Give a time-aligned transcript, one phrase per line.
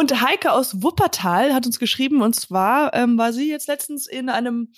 [0.00, 4.30] Und Heike aus Wuppertal hat uns geschrieben, und zwar ähm, war sie jetzt letztens in
[4.30, 4.72] einem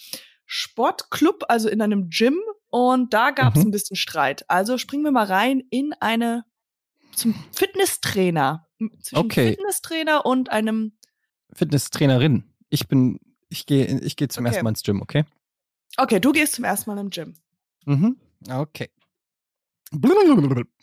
[0.46, 2.40] Sportclub, also in einem Gym,
[2.70, 3.68] und da gab es mhm.
[3.68, 4.44] ein bisschen Streit.
[4.50, 6.44] Also springen wir mal rein in eine
[7.14, 8.66] zum Fitnesstrainer.
[9.00, 9.50] Zwischen okay.
[9.50, 10.98] Fitnesstrainer und einem
[11.52, 12.52] Fitnesstrainerin.
[12.68, 14.54] Ich bin, ich gehe, ich gehe zum okay.
[14.54, 15.24] ersten Mal ins Gym, okay?
[15.98, 17.34] Okay, du gehst zum ersten Mal im Gym.
[17.86, 18.16] Mhm.
[18.50, 18.90] Okay.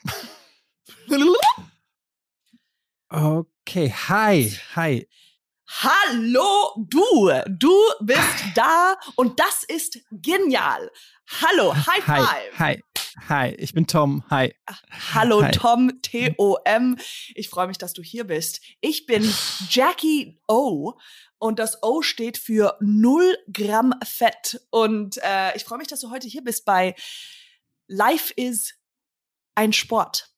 [3.12, 5.06] Okay, hi, hi.
[5.68, 8.20] Hallo, du, du bist
[8.56, 10.90] da und das ist genial.
[11.40, 12.58] Hallo, High Five.
[12.58, 12.82] Hi, hi,
[13.28, 14.24] hi, ich bin Tom.
[14.28, 14.52] Hi.
[15.14, 15.52] Hallo hi.
[15.52, 16.98] Tom, T-O-M.
[17.36, 18.60] Ich freue mich, dass du hier bist.
[18.80, 19.22] Ich bin
[19.70, 20.94] Jackie O
[21.38, 24.60] und das O steht für 0 Gramm Fett.
[24.70, 26.96] Und äh, ich freue mich, dass du heute hier bist bei
[27.86, 28.74] Life is
[29.54, 30.28] ein Sport.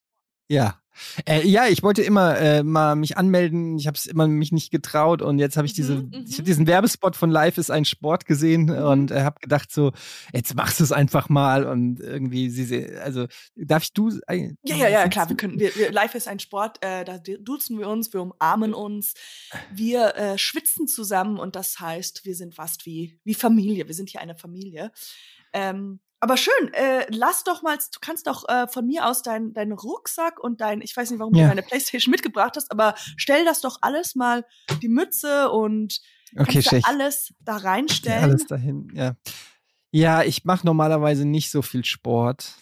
[0.49, 0.82] Ja,
[1.25, 3.77] äh, ja, ich wollte immer äh, mal mich anmelden.
[3.77, 6.43] Ich habe es immer mich nicht getraut und jetzt habe ich diese, mhm, ich habe
[6.43, 6.45] mhm.
[6.45, 8.85] diesen Werbespot von Live ist ein Sport gesehen mhm.
[8.85, 9.91] und äh, habe gedacht so,
[10.33, 14.09] jetzt machst du es einfach mal und irgendwie sie, also darf ich du?
[14.27, 15.29] Äh, ja, ja, ja, klar.
[15.29, 16.83] Wir können, wir, wir, Live ist ein Sport.
[16.83, 19.13] Äh, da duzen wir uns, wir umarmen uns,
[19.71, 23.87] wir äh, schwitzen zusammen und das heißt, wir sind fast wie wie Familie.
[23.87, 24.91] Wir sind hier eine Familie.
[25.53, 29.53] Ähm, aber schön, äh, lass doch mal, du kannst doch äh, von mir aus deinen
[29.53, 31.43] dein Rucksack und dein, ich weiß nicht, warum ja.
[31.43, 34.45] du deine Playstation mitgebracht hast, aber stell das doch alles mal,
[34.81, 35.99] die Mütze und
[36.37, 38.23] okay, kannst alles da reinstellen.
[38.23, 39.17] Alles dahin, ja.
[39.91, 42.53] Ja, ich mache normalerweise nicht so viel Sport.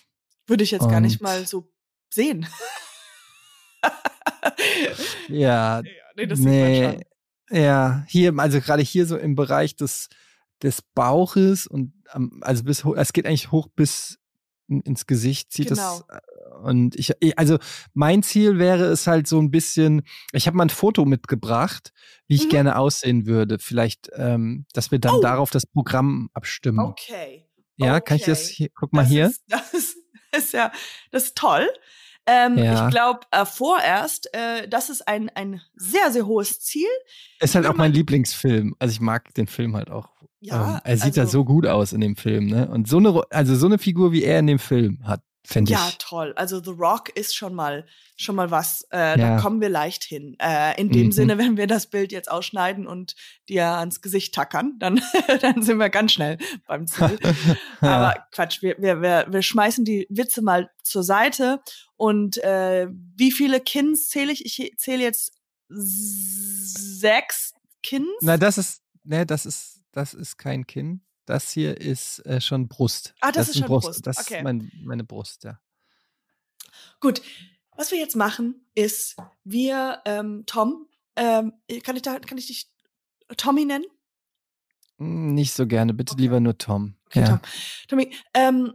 [0.48, 1.72] Würde ich jetzt gar nicht mal so
[2.10, 2.48] sehen.
[5.30, 5.82] ja.
[5.82, 5.82] ja
[6.16, 7.00] nee, das nee.
[7.52, 10.10] Ja, hier, also gerade hier so im Bereich des
[10.64, 11.94] des Bauches und
[12.42, 14.20] also bis es geht eigentlich hoch bis
[14.68, 16.02] ins Gesicht zieht genau.
[16.08, 17.58] das äh, und ich also
[17.94, 21.92] mein Ziel wäre es halt so ein bisschen ich habe mal ein Foto mitgebracht
[22.28, 22.50] wie ich mhm.
[22.50, 25.22] gerne aussehen würde vielleicht ähm, dass wir dann oh.
[25.22, 28.04] darauf das Programm abstimmen okay ja okay.
[28.06, 29.98] kann ich das hier guck mal das hier ist, das ist,
[30.32, 30.72] ist ja
[31.12, 31.68] das ist toll
[32.28, 32.86] ähm, ja.
[32.86, 36.88] Ich glaube äh, vorerst, äh, das ist ein, ein sehr, sehr hohes Ziel.
[37.40, 38.76] Ist halt auch mein Lieblingsfilm.
[38.78, 40.10] Also ich mag den Film halt auch.
[40.42, 42.68] Ja, ähm, er sieht also, da so gut aus in dem Film, ne?
[42.68, 45.90] Und so eine, also so eine Figur wie er in dem Film hat, Fände ja,
[45.98, 46.34] toll.
[46.36, 47.86] Also The Rock ist schon mal
[48.16, 48.88] schon mal was.
[48.92, 49.16] Äh, ja.
[49.18, 50.36] Da kommen wir leicht hin.
[50.40, 51.12] Äh, in dem mhm.
[51.12, 53.16] Sinne, wenn wir das Bild jetzt ausschneiden und
[53.50, 55.02] dir ans Gesicht tackern, dann,
[55.42, 56.38] dann sind wir ganz schnell
[56.68, 57.18] beim Ziel.
[57.82, 61.62] Aber Quatsch, wir, wir, wir, wir schmeißen die Witze mal zur Seite.
[61.98, 64.46] Und äh, wie viele Kins zähle ich?
[64.46, 65.34] Ich zähle jetzt
[65.70, 68.08] sechs Kins.
[68.22, 71.02] Na, das ist, ne, das ist, das ist kein Kinn.
[71.26, 73.14] Das hier ist äh, schon Brust.
[73.22, 73.88] Ah, das, das ist schon Brust.
[73.88, 74.08] Brust.
[74.08, 74.38] Das okay.
[74.38, 75.60] ist mein, meine Brust, ja.
[77.00, 77.22] Gut.
[77.78, 81.54] Was wir jetzt machen, ist, wir, ähm, Tom, ähm,
[81.84, 82.70] kann ich da, kann ich dich
[83.38, 83.86] Tommy nennen?
[84.98, 86.22] Hm, nicht so gerne, bitte okay.
[86.22, 86.96] lieber nur Tom.
[87.08, 87.28] Okay, ja.
[87.28, 87.40] Tom.
[87.88, 88.74] Tommy, ähm,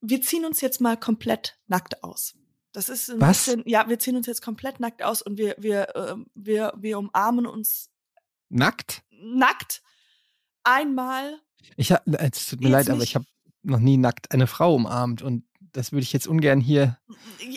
[0.00, 2.36] wir ziehen uns jetzt mal komplett nackt aus.
[2.72, 3.44] Das ist ein Was?
[3.44, 6.98] bisschen, ja, wir ziehen uns jetzt komplett nackt aus und wir, wir, äh, wir, wir
[6.98, 7.90] umarmen uns.
[8.48, 9.02] Nackt?
[9.10, 9.82] Nackt.
[10.66, 11.40] Einmal
[11.76, 13.26] ich hab, es tut mir leid, aber ich habe
[13.62, 16.98] noch nie nackt eine Frau umarmt und das würde ich jetzt ungern hier.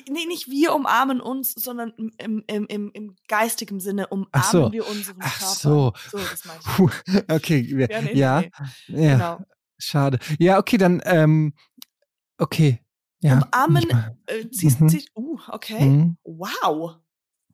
[0.10, 4.72] Nee, nicht wir umarmen uns, sondern im, im, im, im geistigen Sinne umarmen Ach so.
[4.72, 5.56] wir unseren Ach Körper.
[5.56, 5.94] so.
[6.12, 6.60] So, das meine
[7.06, 7.32] ich.
[7.32, 8.44] okay, ja, nee, ja,
[8.88, 9.06] nee.
[9.06, 9.14] ja.
[9.14, 9.46] Genau.
[9.78, 10.20] Schade.
[10.40, 11.54] Ja, okay, dann, ähm,
[12.38, 12.82] okay.
[13.22, 13.90] Ja, Umarmen,
[14.26, 14.90] äh, ziehst, mhm.
[14.90, 15.86] ziehst, uh, okay.
[15.86, 16.18] Mhm.
[16.24, 16.96] Wow.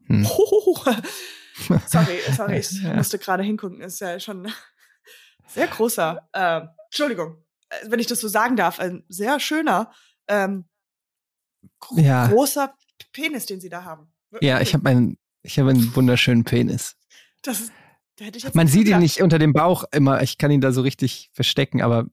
[0.07, 0.25] Hm.
[0.27, 0.77] Oh.
[1.87, 2.95] sorry, sorry, ich ja.
[2.95, 4.47] musste gerade hingucken, ist ja schon
[5.47, 7.43] sehr großer, äh, Entschuldigung,
[7.85, 9.91] wenn ich das so sagen darf, ein sehr schöner,
[10.27, 10.65] ähm,
[11.79, 12.27] gro ja.
[12.27, 12.73] großer
[13.11, 14.13] Penis, den sie da haben.
[14.41, 16.97] Ja, ich habe einen, ich habe einen wunderschönen Penis.
[17.41, 17.71] Das,
[18.17, 20.21] da hätte ich jetzt Man sieht ihn nicht unter dem Bauch immer.
[20.21, 22.07] Ich kann ihn da so richtig verstecken, aber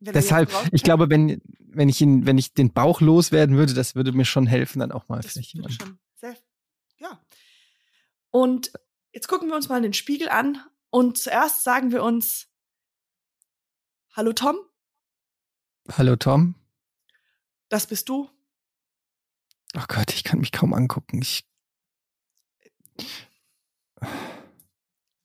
[0.00, 3.94] wenn deshalb, ich glaube, wenn, wenn ich ihn, wenn ich den Bauch loswerden würde, das
[3.94, 5.74] würde mir schon helfen, dann auch mal das vielleicht jemand.
[5.74, 6.36] Schon sehr,
[6.98, 7.20] ja.
[8.30, 8.72] Und
[9.12, 10.58] jetzt gucken wir uns mal den Spiegel an
[10.90, 12.48] und zuerst sagen wir uns,
[14.16, 14.56] Hallo Tom?
[15.92, 16.54] Hallo Tom?
[17.68, 18.30] Das bist du?
[19.76, 21.20] Oh Gott, ich kann mich kaum angucken.
[21.20, 21.44] Ich.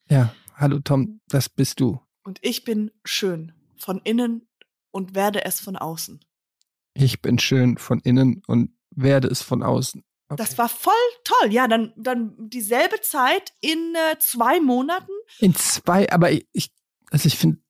[0.10, 2.02] Ja, hallo Tom, das bist du.
[2.24, 4.50] Und ich bin schön von innen
[4.92, 6.20] und werde es von außen.
[6.94, 10.04] Ich bin schön von innen und werde es von außen.
[10.28, 10.36] Okay.
[10.36, 10.94] Das war voll
[11.24, 11.54] toll.
[11.54, 15.14] Ja, dann, dann dieselbe Zeit in äh, zwei Monaten.
[15.40, 16.74] In zwei, aber ich,
[17.10, 17.62] also ich finde,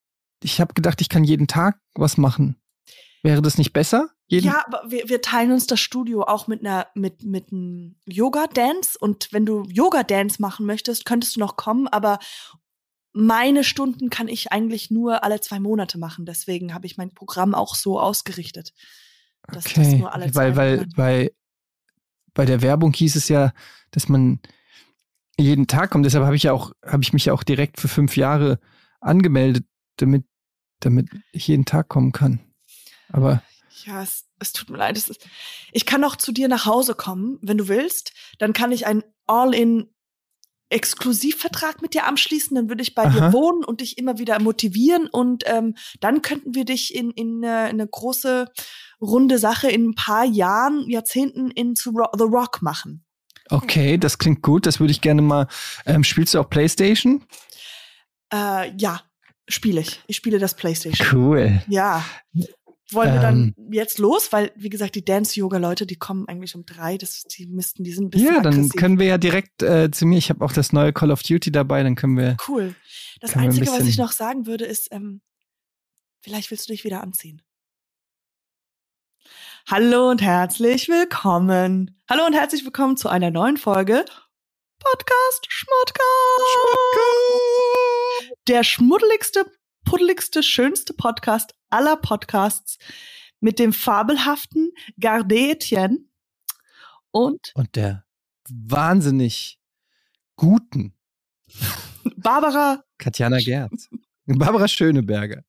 [0.43, 2.57] ich habe gedacht, ich kann jeden Tag was machen.
[3.23, 4.09] Wäre das nicht besser?
[4.27, 7.97] Jeden ja, aber wir, wir teilen uns das Studio auch mit einer mit mit einem
[8.05, 12.17] Yoga Dance und wenn du Yoga Dance machen möchtest, könntest du noch kommen, aber
[13.13, 16.25] meine Stunden kann ich eigentlich nur alle zwei Monate machen.
[16.25, 18.73] Deswegen habe ich mein Programm auch so ausgerichtet,
[19.51, 19.83] dass okay.
[19.83, 20.91] das nur alle zwei weil, Monate.
[20.95, 21.31] Weil bei
[22.33, 23.51] bei der Werbung hieß es ja,
[23.91, 24.39] dass man
[25.37, 26.05] jeden Tag kommt.
[26.05, 28.59] Deshalb habe ich ja auch habe ich mich ja auch direkt für fünf Jahre
[29.01, 29.65] angemeldet,
[29.97, 30.23] damit
[30.86, 32.39] damit ich jeden Tag kommen kann.
[33.10, 33.42] Aber
[33.86, 34.98] ja, es, es tut mir leid.
[34.98, 35.28] Ist,
[35.72, 38.13] ich kann auch zu dir nach Hause kommen, wenn du willst.
[38.39, 39.89] Dann kann ich ein All-in
[40.69, 43.10] Exklusivvertrag mit dir abschließen, dann würde ich bei Aha.
[43.12, 47.44] dir wohnen und dich immer wieder motivieren und ähm, dann könnten wir dich in, in,
[47.44, 48.48] eine, in eine große
[49.01, 53.04] runde Sache in ein paar Jahren, Jahrzehnten in zu Ro The Rock machen.
[53.50, 54.66] Okay, das klingt gut.
[54.66, 55.48] Das würde ich gerne mal.
[55.86, 57.25] Ähm, spielst du auch PlayStation?
[58.33, 59.01] Äh, ja,
[59.51, 60.01] spiele ich.
[60.07, 61.07] Ich spiele das PlayStation.
[61.12, 61.62] Cool.
[61.68, 62.06] Ja.
[62.92, 63.71] Wollen wir dann ähm.
[63.71, 64.31] jetzt los?
[64.33, 66.98] Weil, wie gesagt, die Dance-Yoga-Leute, die kommen eigentlich um drei.
[66.98, 70.06] Das, die müssten, die sind ein bisschen Ja, dann können wir ja direkt äh, zu
[70.06, 70.18] mir.
[70.18, 71.83] Ich habe auch das neue Call of Duty dabei.
[71.83, 72.36] Dann können wir.
[72.48, 72.75] Cool.
[73.21, 75.21] Das Einzige, was ich noch sagen würde, ist, ähm,
[76.21, 77.42] vielleicht willst du dich wieder anziehen.
[79.69, 82.01] Hallo und herzlich willkommen.
[82.09, 84.04] Hallo und herzlich willkommen zu einer neuen Folge
[84.80, 86.01] Podcast Schmodcast.
[86.51, 87.81] Schmodcast.
[88.51, 89.45] Der schmuddeligste
[89.86, 92.80] puddeligste, schönste Podcast aller Podcasts
[93.39, 96.00] mit dem fabelhaften Gardet Etienne
[97.12, 98.03] und und der
[98.50, 99.57] wahnsinnig
[100.36, 100.94] guten
[102.18, 103.88] Barbara Katjana Gerz.
[104.25, 105.45] Barbara Schöneberger.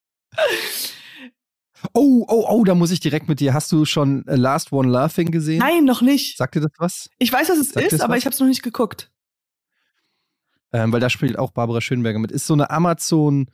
[1.95, 3.53] Oh, oh, oh, da muss ich direkt mit dir.
[3.53, 5.59] Hast du schon Last One Laughing gesehen?
[5.59, 6.37] Nein, noch nicht.
[6.37, 7.11] Sagt dir das was?
[7.19, 8.19] Ich weiß, was es Sagt ist, aber was?
[8.21, 9.11] ich habe es noch nicht geguckt.
[10.73, 12.33] Ähm, weil da spielt auch Barbara Schöneberger mit.
[12.33, 13.47] Ist so eine Amazon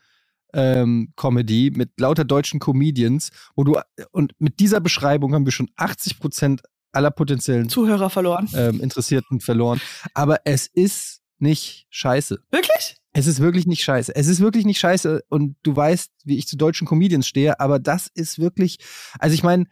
[0.55, 3.79] ähm, Comedy mit lauter deutschen Comedians, wo du
[4.13, 6.63] und mit dieser Beschreibung haben wir schon 80 Prozent
[6.93, 9.81] aller potenziellen Zuhörer verloren, ähm, Interessierten verloren.
[10.15, 12.39] Aber es ist nicht scheiße.
[12.51, 12.97] Wirklich?
[13.13, 14.15] Es ist wirklich nicht scheiße.
[14.15, 17.79] Es ist wirklich nicht scheiße und du weißt, wie ich zu deutschen Comedians stehe, aber
[17.79, 18.79] das ist wirklich,
[19.19, 19.67] also ich meine,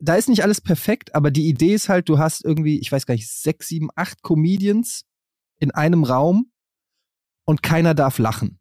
[0.00, 3.06] da ist nicht alles perfekt, aber die Idee ist halt, du hast irgendwie, ich weiß
[3.06, 5.04] gar nicht, sechs, sieben, acht Comedians
[5.58, 6.50] in einem Raum
[7.48, 8.58] und keiner darf lachen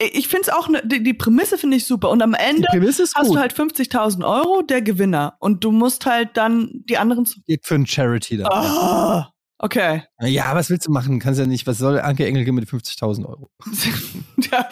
[0.00, 2.10] ich finde es auch, ne, die, die, Prämisse finde ich super.
[2.10, 3.36] Und am Ende hast gut.
[3.36, 5.36] du halt 50.000 Euro, der Gewinner.
[5.38, 7.28] Und du musst halt dann die anderen.
[7.46, 8.48] Geht für ein Charity da.
[8.50, 10.02] Oh, okay.
[10.20, 11.20] Ja, was willst du machen?
[11.20, 11.66] Kannst ja nicht.
[11.66, 13.50] Was soll Anke Engelke mit 50.000 Euro?
[14.50, 14.68] ja.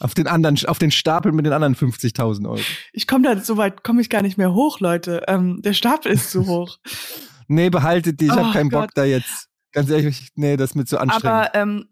[0.00, 2.60] Auf den anderen, auf den Stapel mit den anderen 50.000 Euro.
[2.92, 5.24] Ich komme da, so weit komme ich gar nicht mehr hoch, Leute.
[5.28, 6.76] Ähm, der Stapel ist zu hoch.
[7.48, 8.26] nee, behaltet die.
[8.26, 8.88] Ich oh, habe keinen Gott.
[8.88, 9.48] Bock da jetzt.
[9.72, 11.26] Ganz ehrlich, nee, das ist mir zu anstrengend.
[11.26, 11.88] Aber ähm,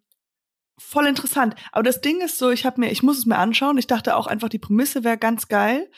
[0.79, 1.55] voll interessant.
[1.73, 3.79] Aber das Ding ist so, ich habe mir, ich muss es mir anschauen.
[3.79, 5.91] Ich dachte auch einfach, die Prämisse wäre ganz geil.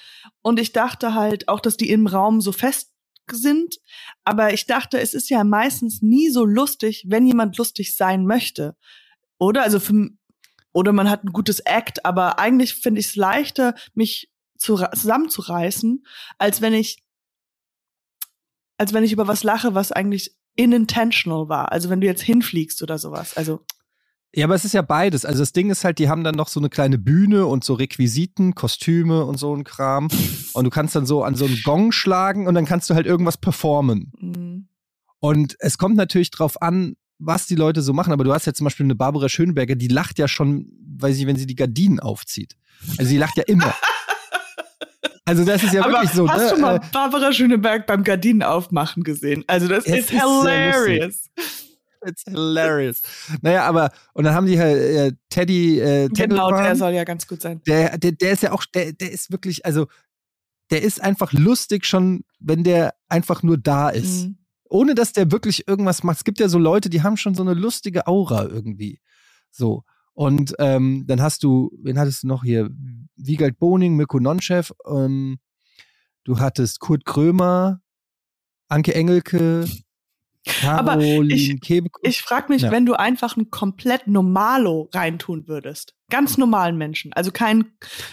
[0.42, 2.92] Und ich dachte halt auch, dass die im Raum so fest
[3.30, 3.78] sind.
[4.24, 8.76] Aber ich dachte, es ist ja meistens nie so lustig, wenn jemand lustig sein möchte.
[9.38, 9.62] Oder?
[9.62, 10.10] Also für,
[10.72, 16.04] oder man hat ein gutes Act, aber eigentlich finde ich es leichter, mich zu, zusammenzureißen,
[16.38, 17.02] als wenn ich,
[18.78, 21.72] als wenn ich über was lache, was eigentlich inintentional war.
[21.72, 23.36] Also wenn du jetzt hinfliegst oder sowas.
[23.36, 23.64] Also
[24.34, 25.24] ja, aber es ist ja beides.
[25.24, 27.74] Also das Ding ist halt, die haben dann noch so eine kleine Bühne und so
[27.74, 30.08] Requisiten, Kostüme und so ein Kram.
[30.52, 33.06] Und du kannst dann so an so einen Gong schlagen und dann kannst du halt
[33.06, 34.12] irgendwas performen.
[34.20, 34.68] Mhm.
[35.20, 38.12] Und es kommt natürlich drauf an, was die Leute so machen.
[38.12, 41.26] Aber du hast ja zum Beispiel eine Barbara Schönberger, die lacht ja schon, weiß ich,
[41.26, 42.56] wenn sie die Gardinen aufzieht.
[42.98, 43.74] Also sie lacht ja immer.
[45.24, 46.26] Also das ist ja Aber wirklich so.
[46.26, 46.54] Hast ne?
[46.54, 49.44] du mal äh, Barbara Schöneberg beim Gardinen aufmachen gesehen?
[49.46, 51.28] Also das ist, ist hilarious.
[52.06, 53.02] It's hilarious.
[53.42, 57.26] Naja, aber, und dann haben die halt äh, Teddy, äh, Genau, der soll ja ganz
[57.26, 57.60] gut sein.
[57.66, 59.86] Der, der, der ist ja auch, der, der ist wirklich, also,
[60.70, 64.26] der ist einfach lustig schon, wenn der einfach nur da ist.
[64.26, 64.38] Mhm.
[64.70, 66.18] Ohne dass der wirklich irgendwas macht.
[66.18, 69.00] Es gibt ja so Leute, die haben schon so eine lustige Aura irgendwie.
[69.50, 69.84] So.
[70.12, 72.68] Und ähm, dann hast du, wen hattest du noch hier?
[73.16, 75.38] Wiegald Boning, Mirko Nonchef, ähm,
[76.24, 77.80] du hattest Kurt Krömer,
[78.68, 79.64] Anke Engelke,
[80.64, 81.58] aber ich,
[82.02, 82.70] ich frage mich, ja.
[82.70, 87.72] wenn du einfach ein komplett Normalo reintun würdest, ganz normalen Menschen, also keinen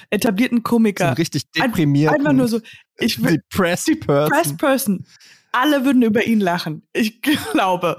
[0.09, 2.59] etablierten Komiker, so richtig deprimiert, einfach nur so,
[2.97, 4.29] ich will depressed person.
[4.29, 5.05] depressed person,
[5.51, 7.97] alle würden über ihn lachen, ich glaube.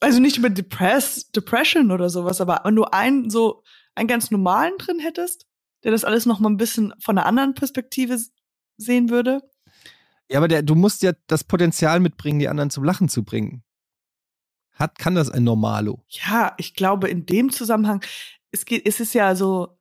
[0.00, 3.62] Also nicht über Depress, Depression oder sowas, aber wenn du einen so
[3.94, 5.46] einen ganz normalen drin hättest,
[5.84, 8.18] der das alles noch mal ein bisschen von einer anderen Perspektive
[8.76, 9.42] sehen würde,
[10.32, 13.62] ja, aber der, du musst ja das Potenzial mitbringen, die anderen zum Lachen zu bringen.
[14.72, 16.02] Hat, kann das ein Normalo?
[16.08, 18.02] Ja, ich glaube, in dem Zusammenhang,
[18.50, 19.78] es geht, es ist ja so,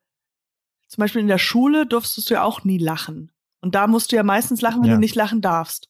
[0.89, 3.31] zum Beispiel in der Schule durftest du ja auch nie lachen.
[3.61, 4.95] Und da musst du ja meistens lachen, wenn ja.
[4.95, 5.87] du nicht lachen darfst.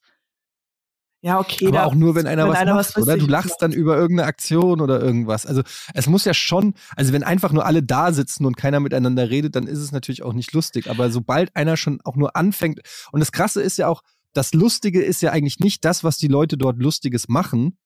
[1.24, 1.68] Ja, okay.
[1.68, 3.18] Aber auch nur, wenn einer wenn was einer macht, was oder?
[3.18, 3.62] Du lachst macht.
[3.63, 5.48] dann über irgendeine Aktion oder irgendwas.
[5.48, 5.63] Also
[5.94, 9.56] es muss ja schon, also wenn einfach nur alle da sitzen und keiner miteinander redet,
[9.56, 10.88] dann ist es natürlich auch nicht lustig.
[10.89, 14.03] Aber sobald einer schon auch nur anfängt, und das Krasse ist ja auch,
[14.34, 17.78] das Lustige ist ja eigentlich nicht das, was die Leute dort Lustiges machen,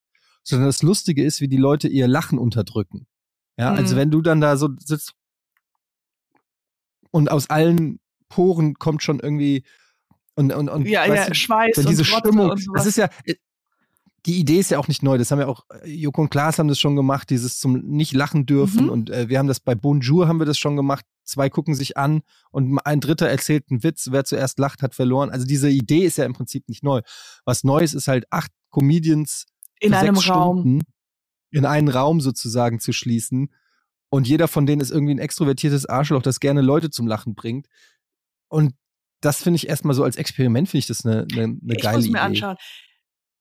[0.44, 3.08] sondern das Lustige ist, wie die Leute ihr Lachen unterdrücken.
[3.58, 3.84] Ja, also mhm.
[3.84, 5.14] also wenn du dann da so sitzt
[7.12, 8.00] und aus allen
[8.30, 9.64] Poren kommt schon irgendwie
[10.36, 12.50] und, und, und ja, ja, du, Schweiß diese und Stimmung.
[12.52, 13.36] Und das ist ja, äh,
[14.26, 15.18] die Idee ist ja auch nicht neu.
[15.18, 18.14] Das haben ja auch äh, Joko und Klaas haben das schon gemacht, dieses zum nicht
[18.14, 18.86] lachen dürfen.
[18.86, 18.90] Mhm.
[18.90, 21.06] Und äh, wir haben das bei Bonjour haben wir das schon gemacht.
[21.26, 24.10] Zwei gucken sich an und ein Dritter erzählt einen Witz.
[24.12, 25.30] Wer zuerst lacht, hat verloren.
[25.30, 27.02] Also diese Idee ist ja im Prinzip nicht neu.
[27.46, 29.46] Was Neues ist halt acht Comedians
[29.80, 30.82] in einem Raum
[31.56, 33.54] in einen Raum sozusagen zu schließen.
[34.10, 37.68] Und jeder von denen ist irgendwie ein extrovertiertes Arschloch, das gerne Leute zum Lachen bringt.
[38.50, 38.74] Und
[39.22, 41.98] das finde ich erstmal so als Experiment, finde ich das eine, eine, eine ich geile
[41.98, 42.20] muss mir Idee.
[42.20, 42.58] anschauen.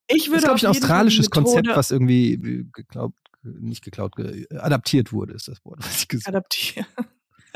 [0.07, 3.13] Ich würde das ist, glaube ich, ein australisches Konzept, was irgendwie geklaut,
[3.43, 6.37] nicht geklaut, ge adaptiert wurde, ist das Wort, was ich gesagt habe.
[6.37, 6.87] Adaptiert.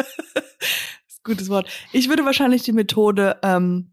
[1.24, 1.70] gutes Wort.
[1.91, 3.91] Ich würde wahrscheinlich die Methode ähm,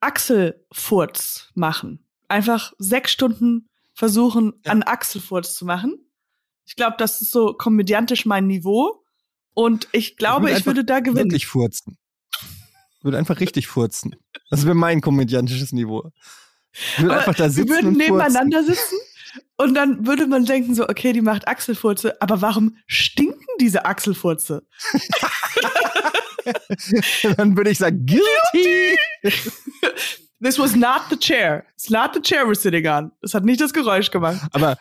[0.00, 2.06] Achselfurz machen.
[2.28, 4.72] Einfach sechs Stunden versuchen, ja.
[4.72, 5.98] einen Achselfurz zu machen.
[6.66, 9.04] Ich glaube, das ist so komödiantisch mein Niveau.
[9.54, 11.30] Und ich glaube, ich, ich würde da gewinnen.
[11.30, 11.98] Wirklich furzen.
[12.98, 14.14] Ich würde einfach richtig furzen.
[14.50, 16.10] Das wäre mein komödiantisches Niveau.
[16.72, 17.68] Ich würde einfach da sitzen.
[17.68, 18.96] Wir würden nebeneinander sitzen
[19.56, 24.66] und dann würde man denken so, okay, die macht Achselfurze, aber warum stinken diese Achselfurze?
[27.36, 28.96] dann würde ich sagen, guilty.
[30.42, 31.64] This was not the chair.
[31.74, 33.12] It's not the chair we're sitting on.
[33.20, 34.40] Es hat nicht das Geräusch gemacht.
[34.52, 34.78] Aber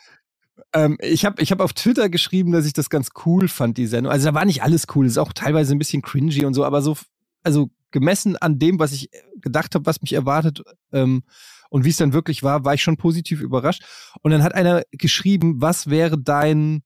[0.74, 3.88] ähm, ich habe ich hab auf Twitter geschrieben, dass ich das ganz cool fand, die
[3.88, 4.12] Sendung.
[4.12, 6.63] Also da war nicht alles cool, es ist auch teilweise ein bisschen cringy und so,
[6.63, 6.96] aber so,
[7.44, 9.10] also gemessen an dem, was ich
[9.41, 10.62] gedacht habe, was mich erwartet
[10.94, 11.24] ähm,
[11.69, 13.83] und wie es dann wirklich war, war ich schon positiv überrascht.
[14.21, 16.83] Und dann hat einer geschrieben, was wäre dein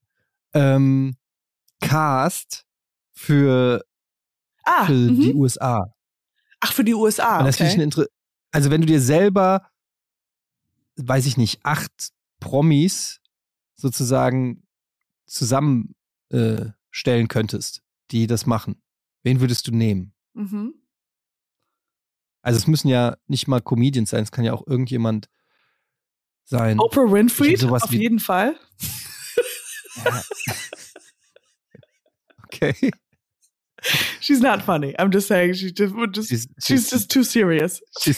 [0.53, 1.15] ähm,
[1.79, 2.65] Cast
[3.13, 3.83] für,
[4.63, 5.21] ah, für -hmm.
[5.21, 5.93] die USA?
[6.59, 7.39] Ach, für die USA.
[7.39, 7.67] Und das okay.
[7.67, 8.07] ich eine
[8.51, 9.67] also wenn du dir selber,
[10.95, 13.19] weiß ich nicht, acht Promis
[13.75, 14.63] sozusagen
[15.25, 15.95] zusammenstellen
[16.31, 18.81] äh, könntest, die das machen,
[19.23, 20.13] wen würdest du nehmen?
[20.33, 20.75] Mhm.
[22.43, 25.29] Also es müssen ja nicht mal Comedians sein, es kann ja auch irgendjemand
[26.43, 26.79] sein.
[26.79, 28.55] Oprah Winfrey, auf jeden Fall.
[30.05, 30.23] Ja.
[32.45, 32.91] okay.
[34.19, 34.93] She's not funny.
[34.97, 37.81] I'm just saying, she just, just she's, she's, she's, just too serious.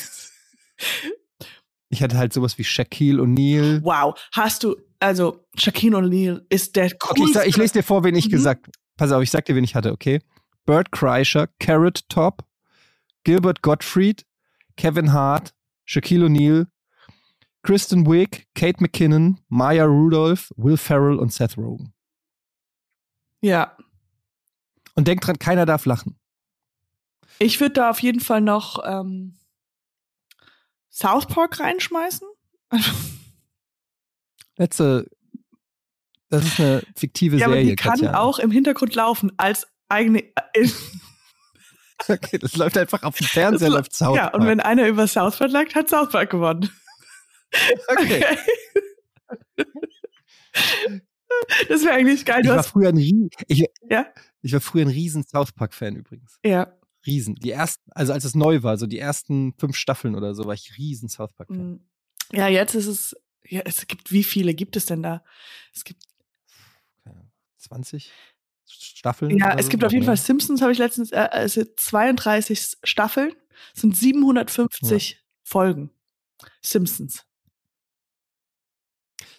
[1.90, 3.82] ich hatte halt sowas wie Shaquille O'Neal.
[3.84, 7.22] Wow, hast du, also Shaquille O'Neal ist der coolste.
[7.22, 8.32] Okay, ich, sag, ich lese dir vor, wen ich mhm.
[8.32, 10.22] gesagt Pass auf, ich sag dir, wen ich hatte, okay?
[10.66, 12.46] Bert Kreischer, Carrot Top,
[13.26, 14.26] Gilbert Gottfried,
[14.78, 15.54] Kevin Hart,
[15.84, 16.68] Shaquille O'Neal,
[17.64, 21.94] Kristen Wiig, Kate McKinnon, Maya Rudolph, Will Ferrell und Seth Rogen.
[23.42, 23.76] Ja.
[24.94, 26.18] Und denk dran, keiner darf lachen.
[27.40, 29.36] Ich würde da auf jeden Fall noch ähm,
[30.90, 32.28] South Park reinschmeißen.
[34.58, 35.10] Letzte.
[36.30, 37.62] Das ist eine fiktive ja, Serie.
[37.62, 38.20] Aber die kann Katja.
[38.20, 40.24] auch im Hintergrund laufen als eigene.
[42.08, 44.34] Okay, das läuft einfach auf dem Fernseher, läuft South Park.
[44.34, 46.70] Ja, und wenn einer über South Park lag, hat South Park gewonnen.
[47.88, 48.26] Okay.
[49.58, 49.68] okay.
[51.68, 52.42] Das wäre eigentlich geil.
[52.44, 54.06] Ich war früher ein Rie ich, ja?
[54.42, 56.40] ich war früher ein riesen South Park-Fan übrigens.
[56.46, 56.74] Ja.
[57.06, 57.36] Riesen.
[57.36, 60.54] Die ersten, also als es neu war, so die ersten fünf Staffeln oder so, war
[60.54, 61.74] ich riesen South Park-Fan.
[61.74, 61.80] Mm.
[62.32, 63.16] Ja, jetzt ist es,
[63.48, 65.24] ja, es gibt, wie viele gibt es denn da?
[65.74, 66.04] Es gibt
[67.58, 68.12] 20
[68.68, 69.38] Staffeln?
[69.38, 72.78] Ja, es so, gibt auf jeden Fall Simpsons, habe ich letztens, äh, es sind 32
[72.84, 73.34] Staffeln,
[73.74, 75.18] sind 750 ja.
[75.44, 75.92] Folgen.
[76.62, 77.24] Simpsons.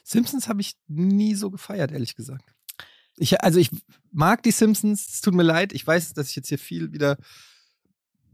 [0.04, 2.54] Simpsons habe ich nie so gefeiert, ehrlich gesagt.
[3.16, 3.70] Ich, also ich
[4.12, 7.16] mag die Simpsons, es tut mir leid, ich weiß, dass ich jetzt hier viel wieder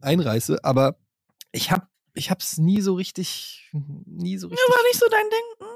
[0.00, 0.99] einreiße, aber
[1.52, 4.66] ich habe ich hab's nie so richtig, nie so richtig.
[4.68, 5.68] Ja, war nicht so dein Ding.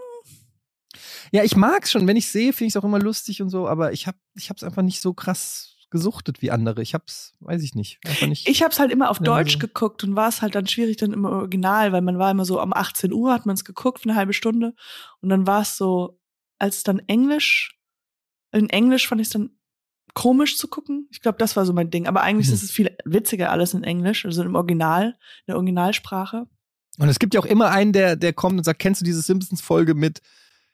[1.32, 3.68] Ja, ich mag's schon, wenn ich sehe, finde ich es auch immer lustig und so,
[3.68, 6.82] aber ich habe ich hab's einfach nicht so krass gesuchtet wie andere.
[6.82, 8.48] Ich hab's, weiß ich nicht, nicht.
[8.48, 9.58] Ich hab's halt immer auf Deutsch so.
[9.58, 12.60] geguckt und war es halt dann schwierig dann im Original, weil man war immer so
[12.60, 14.74] um 18 Uhr hat man es geguckt für eine halbe Stunde
[15.20, 16.18] und dann war es so,
[16.58, 17.78] als dann Englisch,
[18.52, 19.50] in Englisch fand ich es dann
[20.14, 21.08] komisch zu gucken.
[21.10, 22.06] Ich glaube, das war so mein Ding.
[22.06, 22.54] Aber eigentlich mhm.
[22.54, 26.46] ist es viel witziger alles in Englisch, also im Original, in der Originalsprache.
[26.98, 29.20] Und es gibt ja auch immer einen, der, der kommt und sagt, kennst du diese
[29.20, 30.22] Simpsons-Folge mit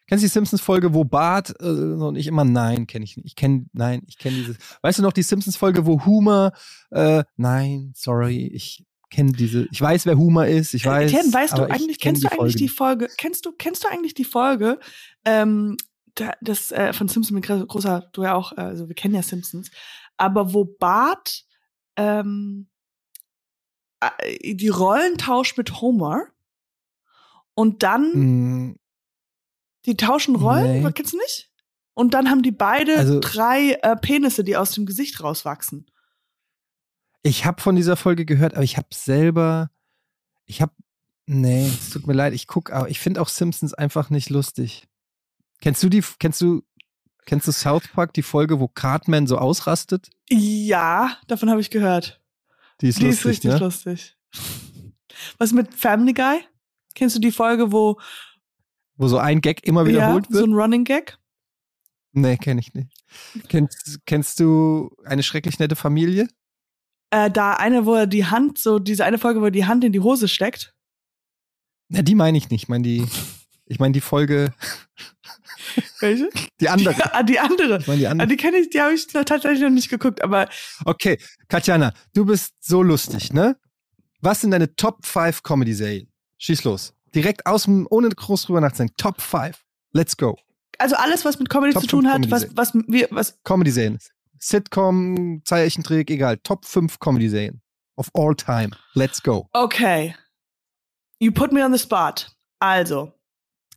[0.07, 3.27] Kennst du die Simpsons-Folge, wo Bart äh, und ich immer, nein, kenne ich nicht.
[3.27, 4.57] Ich kenne, nein, ich kenne dieses.
[4.83, 6.53] Weißt du noch die Simpsons-Folge, wo Homer,
[6.91, 11.11] äh, nein, sorry, ich kenne diese, ich weiß, wer Humor ist, ich äh, weiß.
[11.13, 14.25] Ken, weißt du eigentlich, kennst du eigentlich die Folge, kennst du, kennst du eigentlich die
[14.25, 14.81] Folge,
[15.25, 15.77] ähm,
[16.41, 19.71] das äh, von Simpsons mit großer, du ja auch, also wir kennen ja Simpsons,
[20.17, 21.45] aber wo Bart
[21.97, 22.69] ähm,
[24.01, 26.27] äh, die Rollen tauscht mit Homer
[27.55, 28.77] und dann mm.
[29.87, 30.93] Die tauschen Rollen, nee.
[30.93, 31.51] kennst du nicht?
[31.95, 35.87] Und dann haben die beide also, drei äh, Penisse, die aus dem Gesicht rauswachsen.
[37.23, 39.71] Ich habe von dieser Folge gehört, aber ich habe selber,
[40.47, 40.73] ich habe,
[41.27, 44.89] nee, es tut mir leid, ich gucke, aber ich finde auch Simpsons einfach nicht lustig.
[45.61, 46.63] Kennst du die, kennst du,
[47.27, 50.11] kennst du South Park, die Folge, wo Cartman so ausrastet?
[50.31, 52.21] Ja, davon habe ich gehört.
[52.81, 53.59] Die ist die lustig, ist richtig ne?
[53.59, 54.17] lustig.
[55.39, 56.41] Was mit Family Guy?
[56.95, 58.01] Kennst du die Folge, wo
[59.03, 60.45] wo so ein Gag immer wiederholt ja, wird?
[60.45, 61.19] So ein Running Gag?
[62.13, 62.89] Nee, kenne ich nicht.
[63.49, 66.29] Kennst, kennst du eine schrecklich nette Familie?
[67.11, 69.83] Äh, da eine, wo er die Hand, so diese eine Folge, wo er die Hand
[69.83, 70.75] in die Hose steckt.
[71.89, 72.63] Na, die meine ich nicht.
[72.63, 73.05] Ich meine die,
[73.67, 74.55] ich meine die Folge.
[76.01, 76.31] Welche?
[76.61, 76.95] Die andere.
[76.97, 77.79] Ja, ah, die andere.
[77.79, 78.27] Ich meine die andere.
[78.27, 80.49] Ah, die kenne ich, die habe ich tatsächlich noch nicht geguckt, aber.
[80.85, 81.19] Okay,
[81.49, 83.57] Katjana, du bist so lustig, ne?
[84.21, 86.09] Was sind deine Top 5 Comedy-Serien?
[86.39, 86.95] Schieß los.
[87.15, 88.97] Direkt aus dem, ohne groß drüber nachzudenken.
[88.97, 89.59] Top 5.
[89.93, 90.39] Let's go.
[90.79, 93.39] Also alles, was mit Comedy Top zu tun hat, was, was wir, was.
[93.45, 93.99] Comedy-Serien.
[94.39, 96.39] Sitcom, Zeichentrick, egal.
[96.39, 97.61] Top 5 Comedy-Serien.
[97.97, 98.71] Of all time.
[98.95, 99.49] Let's go.
[99.53, 100.15] Okay.
[101.21, 102.35] You put me on the spot.
[102.59, 103.13] Also.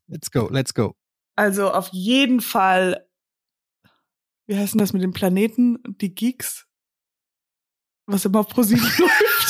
[0.08, 0.96] Let's go, let's go.
[1.36, 3.06] Also auf jeden Fall.
[4.48, 5.78] Wie heißt denn das mit den Planeten?
[6.02, 6.66] Die Geeks?
[8.08, 9.45] Was immer auf ProSieben läuft.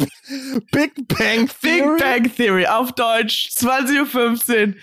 [0.72, 1.96] Big Bang Theory.
[1.96, 4.74] Big Bang Theory auf Deutsch, 20.15 Uhr.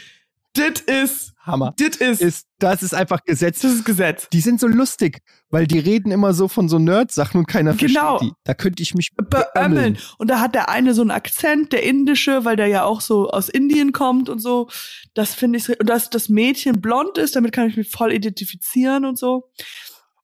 [0.54, 1.74] Das ist Hammer.
[1.78, 3.62] Das ist, ist, das ist einfach Gesetz.
[3.62, 4.28] Das ist Gesetz.
[4.30, 8.18] Die sind so lustig, weil die reden immer so von so Nerd-Sachen und keiner genau.
[8.18, 8.34] versteht die.
[8.44, 9.98] Da könnte ich mich beömmeln.
[10.18, 13.30] Und da hat der eine so einen Akzent, der indische, weil der ja auch so
[13.30, 14.70] aus Indien kommt und so.
[15.13, 19.06] Das finde ich, und dass das Mädchen blond ist, damit kann ich mich voll identifizieren
[19.06, 19.50] und so.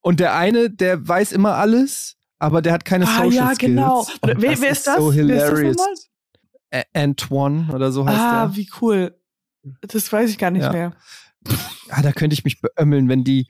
[0.02, 3.60] Und der eine, der weiß immer alles, aber der hat keine ah, Social ja, Skills.
[3.60, 4.06] genau.
[4.22, 4.98] Wer, wer, ist das?
[4.98, 5.78] So hilarious.
[5.80, 6.10] Wer ist
[6.72, 8.40] das Antoine oder so heißt ah, der.
[8.42, 9.18] Ah, wie cool.
[9.82, 10.72] Das weiß ich gar nicht ja.
[10.72, 10.94] mehr.
[11.90, 13.48] Ah, da könnte ich mich beömmeln, wenn die.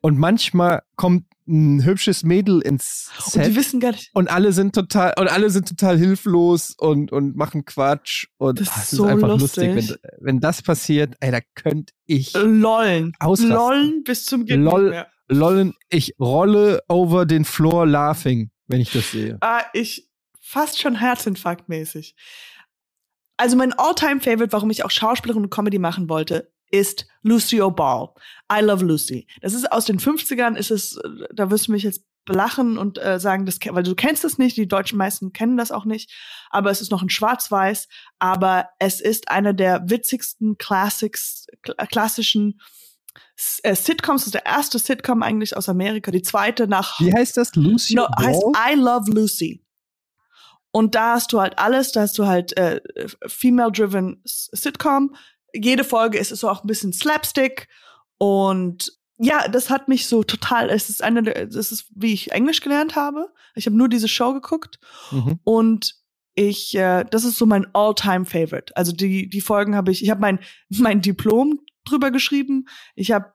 [0.00, 3.42] Und manchmal kommt ein hübsches Mädel ins Set.
[3.42, 4.10] Und die wissen gar nicht.
[4.14, 8.28] Und alle sind total, und alle sind total hilflos und, und machen Quatsch.
[8.38, 9.74] Und das ist, ach, das so ist einfach lustig.
[9.74, 9.98] lustig.
[10.02, 12.32] Wenn, wenn das passiert, ey, da könnte ich.
[12.34, 13.12] Lollen.
[13.18, 13.50] Ausrasten.
[13.50, 14.62] Lollen bis zum Gehen.
[14.62, 15.74] Loll, lollen.
[15.88, 19.38] Ich rolle over den Floor laughing, wenn ich das sehe.
[19.40, 20.08] Ah, ich
[20.40, 22.14] fast schon Herzinfarktmäßig.
[23.36, 28.08] Also mein All-Time-Favorite, warum ich auch Schauspielerin und Comedy machen wollte, ist Lucio Ball.
[28.52, 29.26] I Love Lucy.
[29.40, 31.00] Das ist aus den 50ern, ist es,
[31.32, 34.56] da wirst du mich jetzt belachen und äh, sagen, das, weil du kennst es nicht,
[34.56, 36.12] die deutschen meisten kennen das auch nicht,
[36.50, 37.88] aber es ist noch in Schwarz-Weiß,
[38.18, 41.46] aber es ist einer der witzigsten Classics,
[41.90, 42.60] klassischen
[43.62, 47.00] äh, Sitcoms, das ist der erste Sitcom eigentlich aus Amerika, die zweite nach.
[47.00, 47.54] Wie heißt das?
[47.54, 47.94] Lucy?
[47.94, 48.26] No, Ball?
[48.26, 48.42] heißt
[48.72, 49.64] I Love Lucy.
[50.72, 52.80] Und da hast du halt alles, da hast du halt äh,
[53.26, 55.14] female-driven Sitcom.
[55.52, 57.68] Jede Folge ist so auch ein bisschen Slapstick
[58.18, 60.70] und ja, das hat mich so total.
[60.70, 63.32] Es ist eine, das ist wie ich Englisch gelernt habe.
[63.54, 64.78] Ich habe nur diese Show geguckt
[65.10, 65.40] mhm.
[65.44, 65.96] und
[66.34, 68.74] ich, äh, das ist so mein All-Time-Favorite.
[68.76, 70.02] Also die die Folgen habe ich.
[70.02, 70.38] Ich habe mein
[70.70, 72.66] mein Diplom drüber geschrieben.
[72.94, 73.32] Ich habe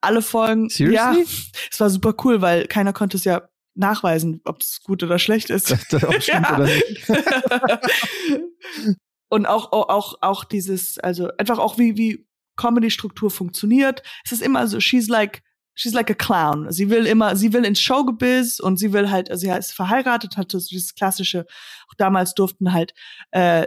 [0.00, 0.68] alle Folgen.
[0.68, 1.22] Seriously?
[1.22, 1.28] Ja,
[1.70, 5.50] es war super cool, weil keiner konnte es ja nachweisen, ob es gut oder schlecht
[5.50, 5.74] ist.
[5.90, 7.08] Das auch stimmt oder nicht.
[9.28, 14.02] Und auch, auch, auch dieses, also einfach auch wie, wie Comedy-Struktur funktioniert.
[14.24, 15.42] Es ist immer so, she's like,
[15.74, 16.70] she's like a clown.
[16.70, 20.36] Sie will immer, sie will ins Showgebiz und sie will halt, also sie ist verheiratet,
[20.36, 21.44] hat so dieses klassische,
[21.88, 22.94] auch damals durften halt,
[23.32, 23.66] äh,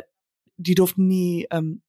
[0.58, 1.82] die durften nie ähm,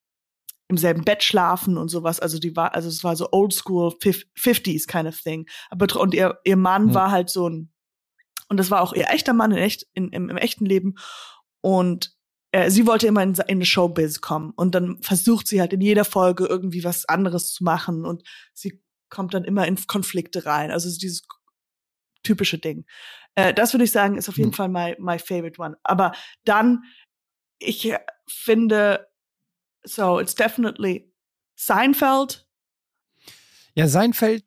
[0.71, 2.21] im selben Bett schlafen und sowas.
[2.21, 5.47] Also die war, also es war so old school 50s kind of thing.
[5.69, 6.95] Aber und ihr, ihr Mann mhm.
[6.95, 7.73] war halt so ein
[8.49, 10.97] und das war auch ihr echter Mann in echt, in, im, im echten Leben.
[11.61, 12.17] Und
[12.51, 14.51] äh, sie wollte immer in, in eine Showbiz kommen.
[14.57, 18.05] Und dann versucht sie halt in jeder Folge irgendwie was anderes zu machen.
[18.05, 20.73] Und sie kommt dann immer in Konflikte rein.
[20.73, 21.23] Also dieses
[22.25, 22.87] typische Ding.
[23.37, 24.55] Äh, das würde ich sagen, ist auf jeden mhm.
[24.55, 25.77] Fall my, my favorite one.
[25.85, 26.11] Aber
[26.45, 26.83] dann,
[27.61, 27.95] ich
[28.29, 29.07] finde,
[29.85, 31.11] so, it's definitely
[31.57, 32.47] Seinfeld.
[33.75, 34.45] Ja, Seinfeld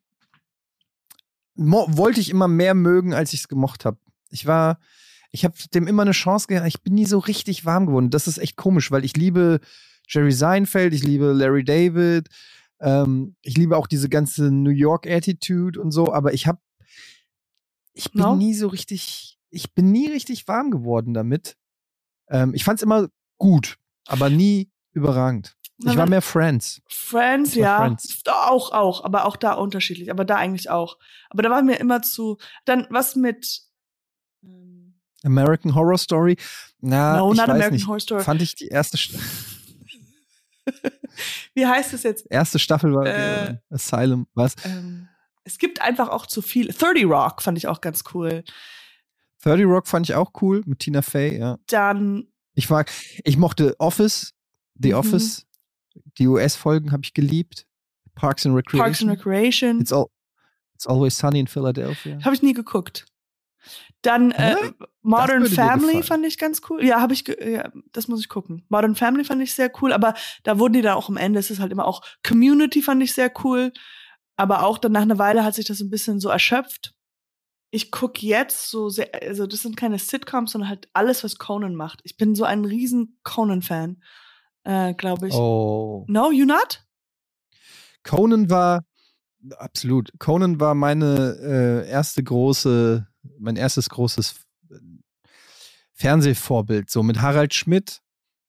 [1.56, 3.98] wollte ich immer mehr mögen, als ich es gemocht habe.
[4.30, 4.80] Ich war,
[5.30, 6.66] ich habe dem immer eine Chance gegeben.
[6.66, 8.10] Ich bin nie so richtig warm geworden.
[8.10, 9.60] Das ist echt komisch, weil ich liebe
[10.08, 12.28] Jerry Seinfeld, ich liebe Larry David,
[12.80, 16.12] ähm, ich liebe auch diese ganze New York Attitude und so.
[16.12, 16.58] Aber ich habe,
[17.92, 18.36] ich bin no?
[18.36, 21.56] nie so richtig, ich bin nie richtig warm geworden damit.
[22.28, 25.56] Ähm, ich fand es immer gut, aber nie überragend.
[25.78, 26.80] Ich war mehr Friends.
[26.88, 27.78] Friends, ja.
[27.78, 28.22] Friends.
[28.26, 30.98] Auch, auch, aber auch da unterschiedlich, aber da eigentlich auch.
[31.30, 32.38] Aber da war mir immer zu.
[32.64, 33.62] Dann was mit
[34.44, 36.36] ähm, American Horror Story.
[36.80, 37.86] Na, no, ich not weiß American nicht.
[37.88, 38.22] Horror Story.
[38.22, 39.18] Fand ich die erste St
[41.54, 42.26] Wie heißt es jetzt?
[42.30, 44.54] Erste Staffel war äh, Asylum, was?
[44.64, 45.08] Ähm,
[45.44, 46.68] es gibt einfach auch zu viel.
[46.68, 48.44] 30 Rock fand ich auch ganz cool.
[49.42, 51.58] 30 Rock fand ich auch cool mit Tina Fey, ja.
[51.66, 52.28] Dann.
[52.54, 52.90] Ich mag,
[53.24, 54.33] ich mochte Office,
[54.74, 54.94] The mhm.
[54.94, 55.46] Office.
[56.18, 57.66] Die US-Folgen habe ich geliebt.
[58.14, 58.84] Parks and Recreation.
[58.84, 59.80] Parks and Recreation.
[59.80, 60.10] It's, all,
[60.74, 62.18] it's Always Sunny in Philadelphia.
[62.24, 63.06] Habe ich nie geguckt.
[64.02, 64.56] Dann äh,
[65.02, 66.84] Modern Family fand ich ganz cool.
[66.84, 68.64] Ja, habe ich, ja, das muss ich gucken.
[68.68, 71.50] Modern Family fand ich sehr cool, aber da wurden die dann auch am Ende, es
[71.50, 73.72] ist halt immer auch Community fand ich sehr cool,
[74.36, 76.94] aber auch dann nach einer Weile hat sich das ein bisschen so erschöpft.
[77.70, 81.74] Ich guck jetzt so sehr, also das sind keine Sitcoms, sondern halt alles, was Conan
[81.74, 82.00] macht.
[82.04, 84.02] Ich bin so ein riesen Conan-Fan
[84.64, 85.34] äh, glaube ich.
[85.34, 86.04] Oh.
[86.08, 86.84] No, you not?
[88.02, 88.84] Conan war
[89.56, 90.12] absolut.
[90.18, 93.06] Conan war meine äh, erste große,
[93.38, 94.34] mein erstes großes
[94.70, 94.74] äh,
[95.92, 96.90] Fernsehvorbild.
[96.90, 98.00] So mit Harald Schmidt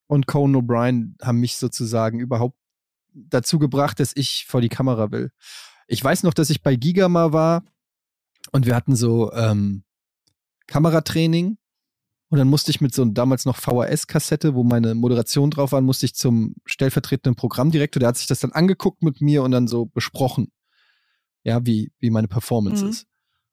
[0.07, 2.57] und Conan O'Brien haben mich sozusagen überhaupt
[3.13, 5.31] dazu gebracht, dass ich vor die Kamera will.
[5.87, 7.63] Ich weiß noch, dass ich bei Gigama war
[8.51, 9.83] und wir hatten so ähm,
[10.67, 11.57] Kameratraining
[12.29, 16.05] und dann musste ich mit so damals noch VHS-Kassette, wo meine Moderation drauf war, musste
[16.05, 19.85] ich zum stellvertretenden Programmdirektor, der hat sich das dann angeguckt mit mir und dann so
[19.85, 20.51] besprochen.
[21.43, 22.89] Ja, wie, wie meine Performance mhm.
[22.89, 23.05] ist.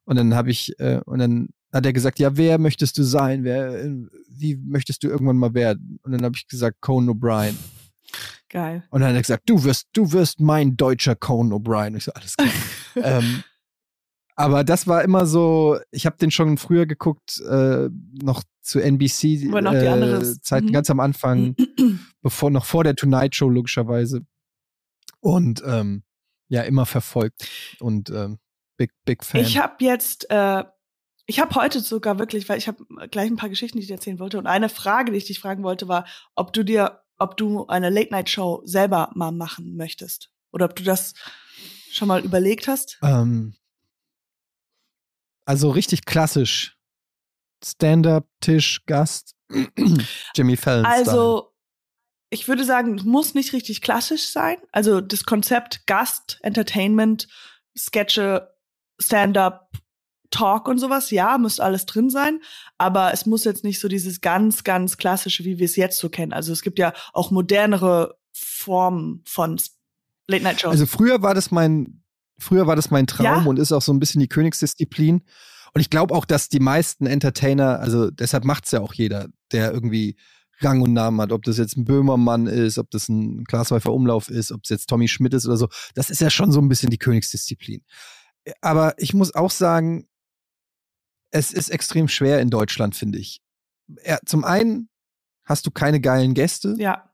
[0.04, 3.44] Und dann habe ich, äh, und dann hat er gesagt, ja, wer möchtest du sein?
[3.44, 3.90] Wer,
[4.28, 5.98] wie möchtest du irgendwann mal werden?
[6.02, 7.54] Und dann habe ich gesagt, Conan O'Brien.
[8.48, 8.84] Geil.
[8.90, 11.96] Und dann hat er gesagt, du wirst, du wirst mein deutscher Conan O'Brien.
[11.96, 12.50] Ich so, alles klar.
[12.96, 13.42] ähm,
[14.34, 17.88] aber das war immer so, ich habe den schon früher geguckt, äh,
[18.22, 20.72] noch zu NBC noch äh, Zeiten mhm.
[20.72, 21.56] ganz am Anfang,
[22.22, 24.24] bevor noch vor der Tonight Show logischerweise.
[25.20, 26.02] Und ähm,
[26.48, 27.48] ja, immer verfolgt
[27.80, 28.38] und ähm,
[28.76, 29.40] big big Fan.
[29.40, 30.64] Ich habe jetzt äh,
[31.26, 33.94] ich habe heute sogar wirklich, weil ich habe gleich ein paar Geschichten, die ich dir
[33.94, 37.36] erzählen wollte und eine Frage, die ich dich fragen wollte, war, ob du dir ob
[37.36, 41.14] du eine Late Night Show selber mal machen möchtest oder ob du das
[41.90, 42.98] schon mal überlegt hast?
[43.02, 43.54] Ähm,
[45.44, 46.76] also richtig klassisch.
[47.64, 49.34] Stand-up, Tisch, Gast.
[50.34, 50.84] Jimmy Fallon.
[50.84, 51.52] Also,
[52.30, 54.56] ich würde sagen, muss nicht richtig klassisch sein.
[54.72, 57.28] Also das Konzept Gast, Entertainment,
[57.76, 58.54] Sketche,
[58.98, 59.70] Stand-up,
[60.30, 62.40] Talk und sowas, ja, muss alles drin sein,
[62.78, 66.08] aber es muss jetzt nicht so dieses ganz, ganz klassische, wie wir es jetzt so
[66.08, 66.32] kennen.
[66.32, 69.60] Also es gibt ja auch modernere Formen von
[70.26, 70.72] Late Night Shows.
[70.72, 72.01] Also früher war das mein
[72.38, 73.44] Früher war das mein Traum ja?
[73.44, 75.22] und ist auch so ein bisschen die Königsdisziplin.
[75.74, 79.28] Und ich glaube auch, dass die meisten Entertainer, also deshalb macht es ja auch jeder,
[79.52, 80.16] der irgendwie
[80.60, 84.28] Rang und Namen hat, ob das jetzt ein Böhmermann ist, ob das ein Glasweifer Umlauf
[84.28, 85.68] ist, ob es jetzt Tommy Schmidt ist oder so.
[85.94, 87.82] Das ist ja schon so ein bisschen die Königsdisziplin.
[88.60, 90.06] Aber ich muss auch sagen,
[91.30, 93.40] es ist extrem schwer in Deutschland, finde ich.
[94.04, 94.88] Ja, zum einen
[95.44, 96.76] hast du keine geilen Gäste.
[96.78, 97.10] Ja.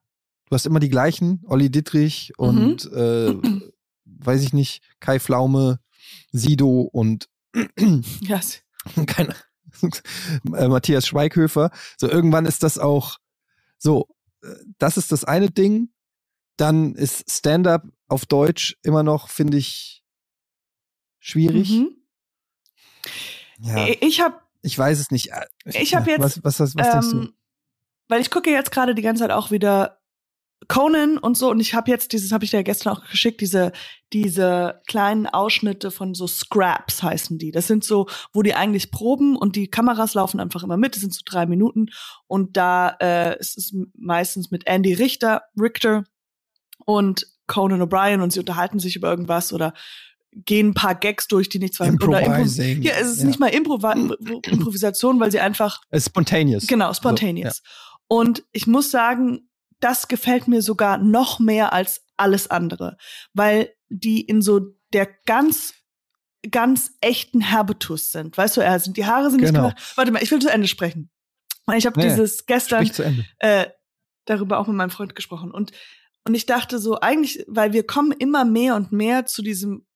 [0.49, 2.97] Du hast immer die gleichen, Olli Dittrich und mhm.
[2.97, 3.58] äh,
[4.19, 5.81] weiß ich nicht, Kai Flaume,
[6.33, 7.29] Sido und
[8.21, 8.63] yes.
[9.07, 9.35] keine,
[10.55, 11.71] äh, Matthias Schweighöfer.
[11.97, 13.19] So, irgendwann ist das auch
[13.79, 14.09] so,
[14.43, 15.91] äh, das ist das eine Ding.
[16.57, 20.03] Dann ist Stand-up auf Deutsch immer noch, finde ich,
[21.21, 21.71] schwierig.
[21.71, 21.91] Mhm.
[23.61, 23.87] Ja.
[24.01, 25.31] Ich habe ich weiß es nicht.
[25.65, 26.21] Ich habe jetzt.
[26.21, 27.33] Was, was, was, was ähm, denkst du?
[28.09, 29.98] Weil ich gucke jetzt gerade die ganze Zeit auch wieder
[30.67, 33.73] Conan und so und ich habe jetzt dieses habe ich dir gestern auch geschickt diese
[34.13, 39.37] diese kleinen Ausschnitte von so Scraps heißen die das sind so wo die eigentlich proben
[39.37, 41.87] und die Kameras laufen einfach immer mit das sind so drei Minuten
[42.27, 46.05] und da äh, ist es meistens mit Andy Richter Richter
[46.85, 49.75] und Conan O'Brien und sie unterhalten sich über irgendwas oder
[50.33, 52.83] gehen ein paar Gags durch, die nichts weiter oder Improvising.
[52.83, 53.27] Ja, es ist ja.
[53.27, 53.93] nicht mal Improva
[54.47, 56.67] Improvisation, weil sie einfach spontaneous.
[56.67, 57.57] Genau, spontaneous.
[57.57, 57.71] So, ja.
[58.09, 59.48] Und ich muss sagen,
[59.81, 62.97] das gefällt mir sogar noch mehr als alles andere,
[63.33, 64.61] weil die in so
[64.93, 65.75] der ganz
[66.51, 68.39] ganz echten Habitus sind.
[68.39, 69.65] Weißt du, er sind die Haare sind genau.
[69.67, 69.97] nicht gemacht.
[69.97, 71.11] Warte mal, ich will zu Ende sprechen.
[71.77, 72.91] Ich habe nee, dieses gestern
[73.39, 73.67] äh,
[74.25, 75.73] darüber auch mit meinem Freund gesprochen und
[76.25, 79.87] und ich dachte so eigentlich, weil wir kommen immer mehr und mehr zu diesem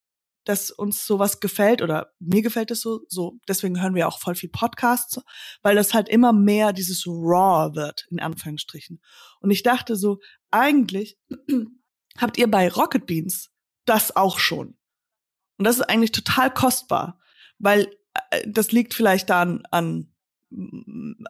[0.45, 4.35] dass uns sowas gefällt oder mir gefällt es so, so deswegen hören wir auch voll
[4.35, 5.21] viel Podcasts,
[5.63, 9.01] weil das halt immer mehr dieses raw wird in Anführungsstrichen.
[9.41, 10.19] Und ich dachte so,
[10.51, 11.19] eigentlich
[12.19, 13.51] habt ihr bei Rocket Beans
[13.85, 14.77] das auch schon.
[15.59, 17.21] Und das ist eigentlich total kostbar,
[17.59, 17.89] weil
[18.31, 20.09] äh, das liegt vielleicht dann an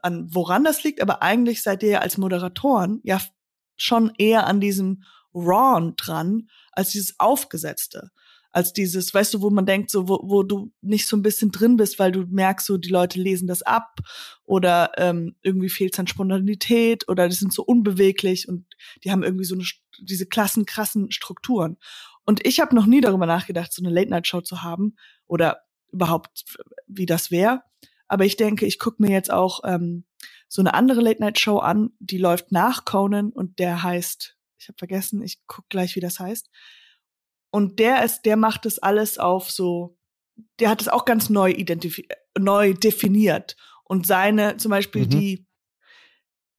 [0.03, 3.21] an woran das liegt, aber eigentlich seid ihr ja als Moderatoren ja
[3.77, 8.11] schon eher an diesem Raw dran als dieses Aufgesetzte.
[8.53, 11.51] Als dieses, weißt du, wo man denkt, so, wo, wo du nicht so ein bisschen
[11.51, 14.01] drin bist, weil du merkst, so, die Leute lesen das ab
[14.45, 18.67] oder ähm, irgendwie fehlt es an Spontanität oder die sind so unbeweglich und
[19.03, 19.65] die haben irgendwie so eine,
[20.01, 21.79] diese klassen, krassen Strukturen.
[22.25, 26.45] Und ich habe noch nie darüber nachgedacht, so eine Late-Night-Show zu haben oder überhaupt,
[26.87, 27.63] wie das wäre.
[28.07, 30.05] Aber ich denke, ich gucke mir jetzt auch ähm,
[30.47, 35.23] so eine andere Late-Night-Show an, die läuft nach Conan und der heißt, ich habe vergessen,
[35.23, 36.51] ich guck gleich, wie das heißt.
[37.53, 39.99] Und der ist, der macht das alles auf so,
[40.59, 43.57] der hat es auch ganz neu identifiziert, neu definiert.
[43.85, 45.11] Und seine, zum Beispiel mhm.
[45.11, 45.47] die,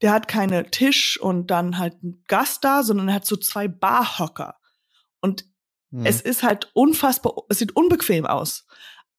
[0.03, 3.67] der hat keine Tisch und dann halt einen Gast da, sondern er hat so zwei
[3.67, 4.56] Barhocker.
[5.19, 5.45] Und
[5.89, 6.06] mhm.
[6.06, 8.67] es ist halt unfassbar, es sieht unbequem aus.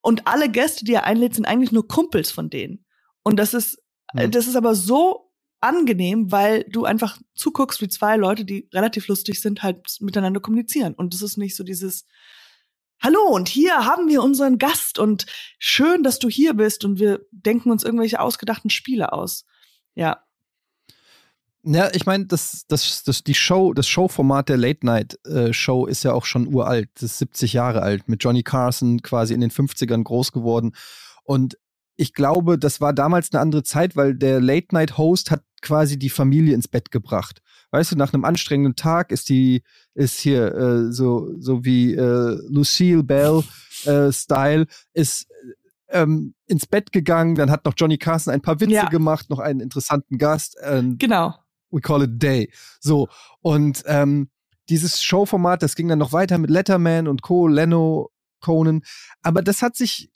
[0.00, 2.87] Und alle Gäste, die er einlädt, sind eigentlich nur Kumpels von denen.
[3.24, 3.82] Und das ist,
[4.12, 4.30] mhm.
[4.30, 5.23] das ist aber so
[5.64, 10.94] angenehm, weil du einfach zuguckst, wie zwei Leute, die relativ lustig sind, halt miteinander kommunizieren.
[10.94, 12.05] Und das ist nicht so dieses,
[13.00, 15.27] Hallo, und hier haben wir unseren Gast und
[15.59, 19.44] schön, dass du hier bist und wir denken uns irgendwelche ausgedachten Spiele aus.
[19.94, 20.22] Ja.
[21.64, 25.87] Ja, ich meine, das, das, das, die Show, das Showformat der Late Night äh, Show
[25.87, 26.90] ist ja auch schon uralt.
[26.94, 30.74] Das ist 70 Jahre alt, mit Johnny Carson quasi in den 50ern groß geworden.
[31.24, 31.59] Und
[31.96, 35.98] ich glaube, das war damals eine andere Zeit, weil der Late Night Host hat quasi
[35.98, 37.40] die Familie ins Bett gebracht.
[37.70, 39.62] Weißt du, nach einem anstrengenden Tag ist die,
[39.94, 43.42] ist hier äh, so, so wie äh, Lucille Bell
[43.85, 45.26] äh, Style, ist
[45.88, 48.88] ähm, ins Bett gegangen, dann hat noch Johnny Carson ein paar Witze ja.
[48.88, 50.57] gemacht, noch einen interessanten Gast.
[50.62, 51.35] Ähm, genau.
[51.70, 52.52] We call it day.
[52.80, 53.09] So.
[53.40, 54.28] Und ähm,
[54.68, 58.83] dieses Showformat, das ging dann noch weiter mit Letterman und Co., Leno, Conan.
[59.22, 60.11] Aber das hat sich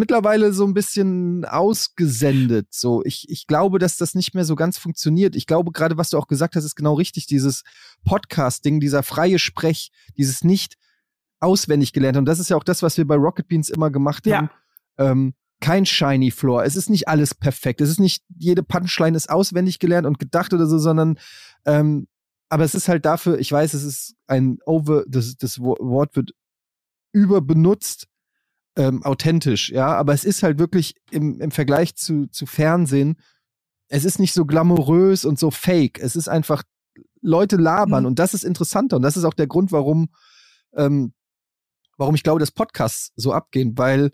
[0.00, 2.68] mittlerweile so ein bisschen ausgesendet.
[2.70, 5.36] So, ich, ich glaube, dass das nicht mehr so ganz funktioniert.
[5.36, 7.26] Ich glaube, gerade was du auch gesagt hast, ist genau richtig.
[7.26, 7.62] Dieses
[8.04, 10.74] Podcasting, dieser freie Sprech, dieses nicht
[11.38, 12.18] auswendig gelernt.
[12.18, 14.38] Und das ist ja auch das, was wir bei Rocket Beans immer gemacht ja.
[14.38, 14.50] haben.
[14.98, 16.64] Ähm, kein shiny Floor.
[16.64, 17.80] Es ist nicht alles perfekt.
[17.80, 21.18] Es ist nicht jede Punchline ist auswendig gelernt und gedacht oder so, sondern
[21.64, 22.08] ähm,
[22.48, 26.32] aber es ist halt dafür, ich weiß, es ist ein Over, das, das Wort wird
[27.12, 28.08] überbenutzt,
[28.80, 33.18] ähm, authentisch, ja, aber es ist halt wirklich im, im Vergleich zu, zu Fernsehen,
[33.88, 35.98] es ist nicht so glamourös und so fake.
[35.98, 36.62] Es ist einfach,
[37.20, 38.06] Leute labern mhm.
[38.06, 40.08] und das ist interessanter und das ist auch der Grund, warum,
[40.74, 41.12] ähm,
[41.98, 44.12] warum ich glaube, dass Podcasts so abgehen, weil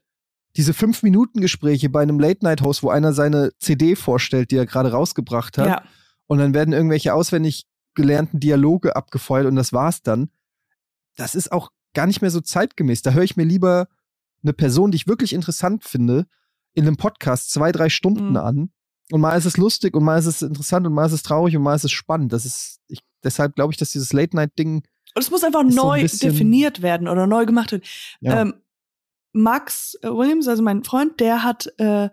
[0.56, 4.56] diese fünf Minuten Gespräche bei einem Late Night Host, wo einer seine CD vorstellt, die
[4.56, 5.82] er gerade rausgebracht hat, ja.
[6.26, 10.30] und dann werden irgendwelche auswendig gelernten Dialoge abgefeuert und das war's dann.
[11.14, 13.02] Das ist auch gar nicht mehr so zeitgemäß.
[13.02, 13.86] Da höre ich mir lieber
[14.42, 16.26] eine Person, die ich wirklich interessant finde,
[16.74, 18.36] in einem Podcast zwei, drei Stunden mhm.
[18.36, 18.70] an.
[19.10, 21.56] Und mal ist es lustig und mal ist es interessant und mal ist es traurig
[21.56, 22.32] und mal ist es spannend.
[22.32, 24.82] Das ist, ich, deshalb glaube ich, dass dieses Late-Night-Ding.
[25.14, 27.84] Und es muss einfach neu so ein definiert werden oder neu gemacht werden.
[28.20, 28.42] Ja.
[28.42, 28.54] Ähm,
[29.32, 32.08] Max äh, Williams, also mein Freund, der hat äh,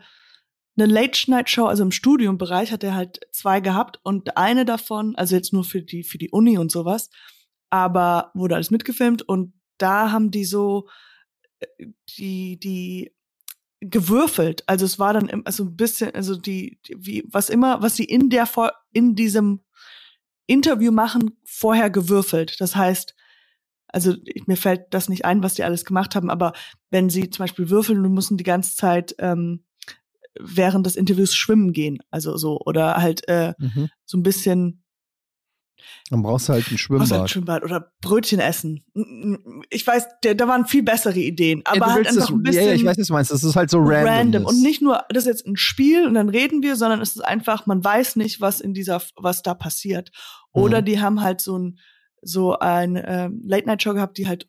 [0.76, 5.54] eine Late-Night-Show, also im Studiumbereich hat er halt zwei gehabt und eine davon, also jetzt
[5.54, 7.10] nur für die, für die Uni und sowas,
[7.70, 10.88] aber wurde alles mitgefilmt und da haben die so
[12.18, 13.12] die, die
[13.82, 14.64] gewürfelt.
[14.68, 18.30] Also es war dann also ein bisschen, also die, wie, was immer, was sie in
[18.30, 18.48] der,
[18.92, 19.62] in diesem
[20.48, 22.60] Interview machen, vorher gewürfelt.
[22.60, 23.16] Das heißt,
[23.88, 24.16] also
[24.48, 26.54] mir fällt das nicht ein, was die alles gemacht haben, aber
[26.90, 29.66] wenn sie zum Beispiel würfeln und müssen die ganze Zeit ähm,
[30.40, 33.90] während des Interviews schwimmen gehen, also so, oder halt äh, mhm.
[34.06, 34.83] so ein bisschen
[36.10, 37.12] dann brauchst du halt ein Schwimmbad.
[37.12, 38.84] Halt ein Schwimmbad oder Brötchen essen.
[39.70, 41.62] Ich weiß, da waren viel bessere Ideen.
[41.66, 42.64] Aber ja, halt einfach das, ein bisschen.
[42.64, 43.32] Ja, ja, ich weiß, was du meinst.
[43.32, 44.08] Das ist halt so random.
[44.08, 44.46] Random.
[44.46, 47.22] Und nicht nur, das ist jetzt ein Spiel und dann reden wir, sondern es ist
[47.26, 50.12] einfach, man weiß nicht, was in dieser, was da passiert.
[50.52, 50.86] Oder mhm.
[50.86, 51.80] die haben halt so ein,
[52.22, 54.48] so ein ähm, Late-Night-Show gehabt, die halt,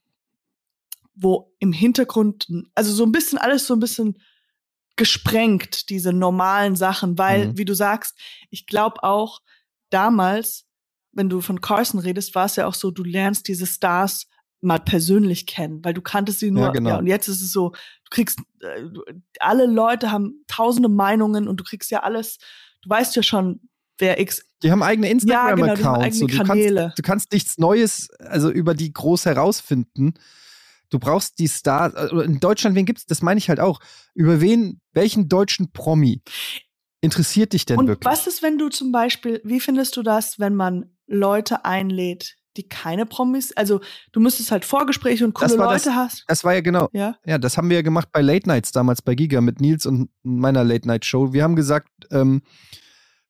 [1.15, 4.19] wo im Hintergrund, also so ein bisschen alles so ein bisschen
[4.97, 7.59] gesprengt, diese normalen Sachen, weil, mhm.
[7.59, 8.19] wie du sagst,
[8.51, 9.41] ich glaube auch,
[9.91, 10.67] damals
[11.15, 14.27] wenn du von Carson redest, war es ja auch so, du lernst diese Stars
[14.61, 16.65] mal persönlich kennen, weil du kanntest sie nur.
[16.65, 16.91] Ja, genau.
[16.91, 18.89] ja und jetzt ist es so, du kriegst, äh,
[19.39, 22.39] alle Leute haben tausende Meinungen und du kriegst ja alles,
[22.83, 23.61] du weißt ja schon,
[23.99, 24.45] wer X.
[24.63, 25.81] Die haben eigene Instagram-Accounts.
[25.81, 30.15] Ja, genau, so, du, kannst, du kannst nichts Neues, also über die groß herausfinden.
[30.91, 31.95] Du brauchst die Stars.
[31.95, 33.07] Also in Deutschland, wen gibt's?
[33.07, 33.81] Das meine ich halt auch.
[34.15, 36.23] Über wen, welchen deutschen Promi
[37.01, 38.11] interessiert dich denn und wirklich?
[38.11, 42.69] Was ist, wenn du zum Beispiel, wie findest du das, wenn man Leute einlädt, die
[42.69, 43.81] keine Promis, also
[44.13, 46.25] du müsstest halt Vorgespräche und coole Leute das, hast.
[46.29, 46.89] Das war ja genau.
[46.93, 47.17] Ja?
[47.27, 50.11] ja, das haben wir ja gemacht bei Late Nights damals bei Giga mit Nils und
[50.23, 51.33] meiner Late Night Show.
[51.33, 52.43] Wir haben gesagt, ähm,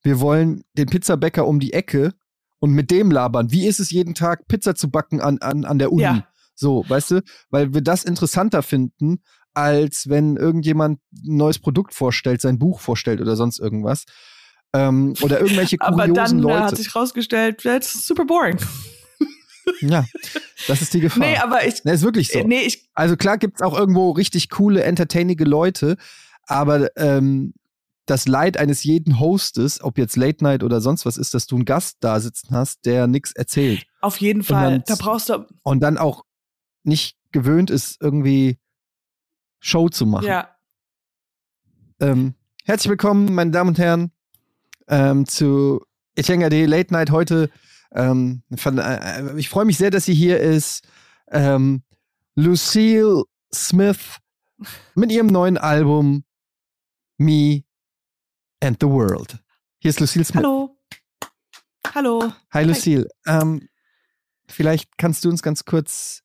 [0.03, 2.13] wir wollen den Pizzabäcker um die Ecke
[2.59, 3.51] und mit dem labern.
[3.51, 6.03] Wie ist es jeden Tag, Pizza zu backen an, an, an der Uni?
[6.03, 6.29] Ja.
[6.55, 7.23] So, weißt du?
[7.51, 9.23] Weil wir das interessanter finden,
[9.55, 14.05] als wenn irgendjemand ein neues Produkt vorstellt, sein Buch vorstellt oder sonst irgendwas.
[14.75, 16.65] Ähm, oder irgendwelche kuriosen Aber dann Leute.
[16.65, 18.59] hat sich rausgestellt, das ist super boring.
[19.81, 20.05] Ja,
[20.67, 21.27] das ist die Gefahr.
[21.27, 21.85] Nee, aber ich.
[21.85, 22.43] Nee, ist wirklich so.
[22.43, 25.97] Nee, ich, also klar gibt's auch irgendwo richtig coole, entertainige Leute,
[26.43, 27.55] aber ähm,
[28.07, 31.57] das Leid eines jeden Hostes, ob jetzt Late Night oder sonst was ist, dass du
[31.57, 33.87] einen Gast da sitzen hast, der nichts erzählt.
[34.01, 34.73] Auf jeden Fall.
[34.73, 35.47] Dann, da brauchst du.
[35.63, 36.25] Und dann auch
[36.83, 38.59] nicht gewöhnt ist, irgendwie
[39.61, 40.27] Show zu machen.
[40.27, 40.51] Ja.
[42.01, 42.35] Ähm,
[42.65, 44.11] herzlich willkommen, meine Damen und Herren,
[44.89, 47.51] ähm, zu Etienne Late Night heute.
[47.93, 50.87] Ähm, von, äh, ich freue mich sehr, dass sie hier ist.
[51.31, 51.83] Ähm,
[52.35, 54.19] Lucille Smith
[54.95, 56.25] mit ihrem neuen Album
[57.19, 57.63] Me
[58.61, 59.39] and the World.
[59.79, 60.43] Hier ist Lucille Smith.
[60.45, 60.77] Hallo.
[61.95, 62.33] Hallo.
[62.53, 63.07] Hi Lucille.
[63.27, 63.41] Hi.
[63.41, 63.69] Ähm,
[64.49, 66.23] vielleicht kannst du uns ganz kurz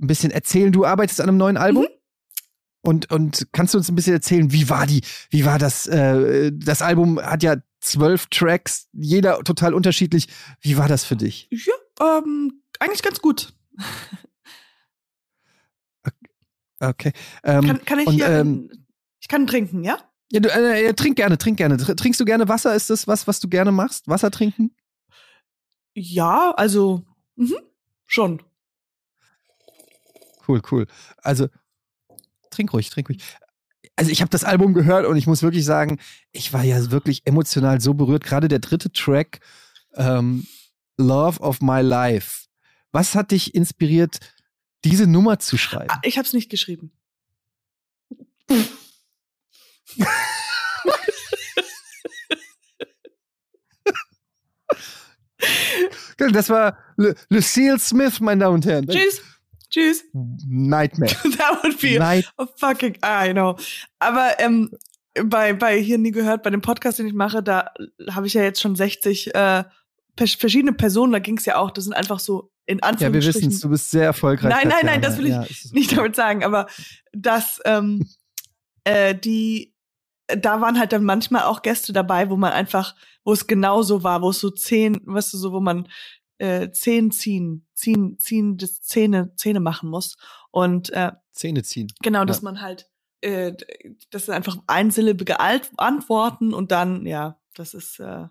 [0.00, 0.72] ein bisschen erzählen.
[0.72, 1.84] Du arbeitest an einem neuen Album?
[1.84, 1.95] Mhm.
[2.86, 5.88] Und, und kannst du uns ein bisschen erzählen, wie war die, wie war das?
[5.88, 10.28] Äh, das Album hat ja zwölf Tracks, jeder total unterschiedlich.
[10.60, 11.48] Wie war das für dich?
[11.50, 13.52] Ja, ähm, eigentlich ganz gut.
[16.78, 17.12] Okay.
[17.42, 18.70] Ähm, kann, kann, ich und, hier, ähm,
[19.18, 19.98] ich kann trinken, ja?
[20.30, 21.78] Ja, du, äh, trink gerne, trink gerne.
[21.78, 22.74] Trinkst du gerne Wasser?
[22.74, 24.06] Ist das was, was du gerne machst?
[24.08, 24.76] Wasser trinken?
[25.94, 27.56] Ja, also, mh,
[28.04, 28.42] schon.
[30.46, 30.86] Cool, cool.
[31.22, 31.48] Also,
[32.56, 33.22] trink ruhig, trink ruhig.
[33.94, 35.98] Also ich habe das Album gehört und ich muss wirklich sagen,
[36.32, 38.24] ich war ja wirklich emotional so berührt.
[38.24, 39.40] Gerade der dritte Track,
[39.94, 40.46] ähm,
[40.98, 42.46] Love of My Life.
[42.92, 44.18] Was hat dich inspiriert,
[44.84, 45.90] diese Nummer zu schreiben?
[45.90, 46.90] Ah, ich habe es nicht geschrieben.
[56.32, 56.78] das war
[57.28, 58.86] Lucille Smith, meine Damen und Herren.
[58.88, 59.20] Tschüss.
[59.76, 60.04] Tschüss.
[60.48, 61.12] Nightmare.
[61.36, 63.56] That would be Night a fucking, I know.
[63.98, 64.70] Aber ähm,
[65.24, 67.72] bei, bei hier nie gehört, bei dem Podcast, den ich mache, da
[68.10, 69.64] habe ich ja jetzt schon 60 äh,
[70.16, 73.12] verschiedene Personen, da ging es ja auch, das sind einfach so in Anführungsstrichen.
[73.12, 74.50] Ja, wir wissen es, du bist sehr erfolgreich.
[74.50, 76.68] Nein, nein, nein, das will ich ja, nicht damit sagen, aber
[77.12, 78.08] dass ähm,
[78.84, 79.74] äh, die,
[80.26, 84.22] da waren halt dann manchmal auch Gäste dabei, wo man einfach, wo es genauso war,
[84.22, 85.86] wo es so zehn, weißt du, so, wo man
[86.38, 90.16] äh, Zähne ziehen, ziehen, ziehen, das Zähne, Zähne machen muss.
[90.50, 91.88] Und äh, Zähne ziehen.
[92.02, 92.88] Genau, dass man halt,
[93.20, 93.52] äh,
[94.10, 98.00] das sind einfach einsilbige Alt Antworten und dann, ja, das ist.
[98.00, 98.28] Äh,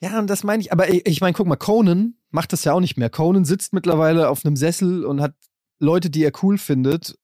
[0.00, 2.72] ja, und das meine ich, aber ich, ich meine, guck mal, Conan macht das ja
[2.72, 3.10] auch nicht mehr.
[3.10, 5.34] Conan sitzt mittlerweile auf einem Sessel und hat
[5.78, 7.18] Leute, die er cool findet,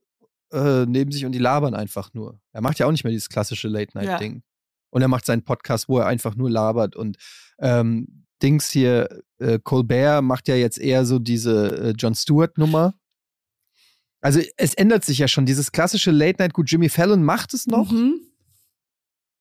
[0.53, 2.41] äh, neben sich und die labern einfach nur.
[2.53, 4.37] Er macht ja auch nicht mehr dieses klassische Late-Night-Ding.
[4.37, 4.43] Ja.
[4.91, 6.97] Und er macht seinen Podcast, wo er einfach nur labert.
[6.97, 7.17] Und
[7.61, 12.95] ähm, Dings hier, äh, Colbert macht ja jetzt eher so diese äh, Jon Stewart-Nummer.
[14.21, 15.47] Also es ändert sich ja schon.
[15.47, 17.91] Dieses klassische Late Night, gut, Jimmy Fallon macht es noch.
[17.91, 18.21] Mhm.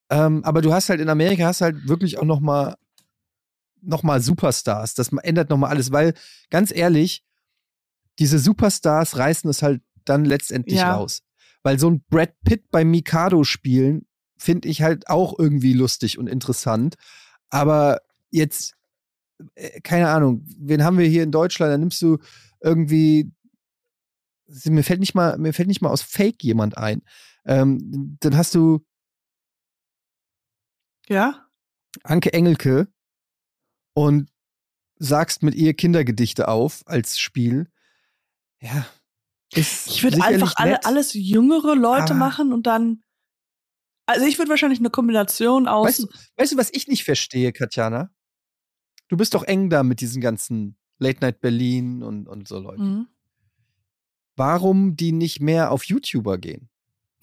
[0.10, 2.76] Ähm, aber du hast halt in Amerika hast halt wirklich auch noch mal,
[3.82, 4.94] noch mal Superstars.
[4.94, 6.14] Das ändert noch mal alles, weil
[6.50, 7.24] ganz ehrlich,
[8.18, 10.96] diese Superstars reißen es halt dann letztendlich ja.
[10.96, 11.22] raus.
[11.62, 14.08] Weil so ein Brad Pitt bei Mikado spielen,
[14.38, 16.96] finde ich halt auch irgendwie lustig und interessant.
[17.50, 18.00] Aber
[18.32, 18.76] jetzt
[19.84, 21.72] keine Ahnung, wen haben wir hier in Deutschland?
[21.72, 22.18] Da nimmst du
[22.62, 23.32] irgendwie,
[24.66, 27.02] mir fällt nicht mal, mir fällt nicht mal aus Fake jemand ein.
[27.46, 28.86] Ähm, dann hast du
[31.08, 31.48] ja
[32.04, 32.88] Anke Engelke
[33.94, 34.30] und
[34.98, 37.72] sagst mit ihr Kindergedichte auf als Spiel.
[38.62, 38.86] Ja.
[39.54, 43.04] ich würde einfach alle, alles jüngere Leute machen und dann.
[44.06, 45.88] Also ich würde wahrscheinlich eine Kombination aus.
[45.88, 46.08] Weißt du,
[46.38, 48.12] weißt du, was ich nicht verstehe, Katjana?
[49.10, 52.84] Du bist doch eng da mit diesen ganzen Late Night Berlin und, und so Leuten.
[52.84, 53.08] Mhm.
[54.36, 56.70] Warum die nicht mehr auf YouTuber gehen?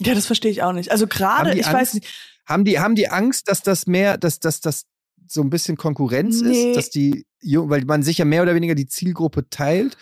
[0.01, 0.91] Ja, das verstehe ich auch nicht.
[0.91, 2.07] Also gerade, ich Angst, weiß nicht.
[2.45, 4.85] Haben die, haben die Angst, dass das mehr, dass, dass das
[5.27, 6.71] so ein bisschen Konkurrenz nee.
[6.71, 9.97] ist, dass die, weil man sich ja mehr oder weniger die Zielgruppe teilt?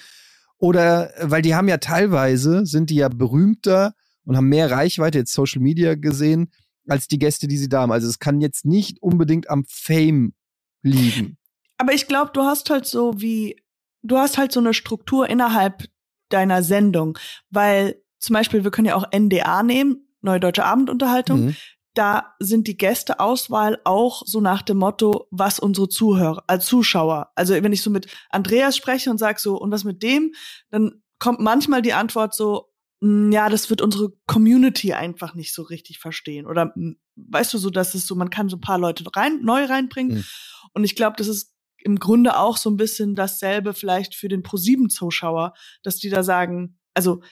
[0.58, 5.32] Oder weil die haben ja teilweise, sind die ja berühmter und haben mehr Reichweite, jetzt
[5.32, 6.50] Social Media gesehen,
[6.88, 7.92] als die Gäste, die sie da haben.
[7.92, 10.34] Also es kann jetzt nicht unbedingt am Fame
[10.82, 11.38] liegen.
[11.78, 13.62] Aber ich glaube, du hast halt so wie,
[14.02, 15.84] du hast halt so eine Struktur innerhalb
[16.28, 17.18] deiner Sendung,
[17.50, 21.46] weil zum Beispiel, wir können ja auch NDA nehmen, Neue Deutsche Abendunterhaltung.
[21.46, 21.56] Mhm.
[21.92, 27.30] Da sind die Gästeauswahl auch so nach dem Motto, was unsere Zuhörer, als Zuschauer.
[27.36, 30.32] Also wenn ich so mit Andreas spreche und sag so, und was mit dem,
[30.70, 35.62] dann kommt manchmal die Antwort so, hm, ja, das wird unsere Community einfach nicht so
[35.62, 36.46] richtig verstehen.
[36.46, 39.40] Oder hm, weißt du so, dass es so, man kann so ein paar Leute rein,
[39.42, 40.16] neu reinbringen.
[40.16, 40.24] Mhm.
[40.72, 41.53] Und ich glaube, das ist
[41.84, 46.78] im Grunde auch so ein bisschen dasselbe vielleicht für den Pro-7-Zuschauer, dass die da sagen,
[46.94, 47.22] also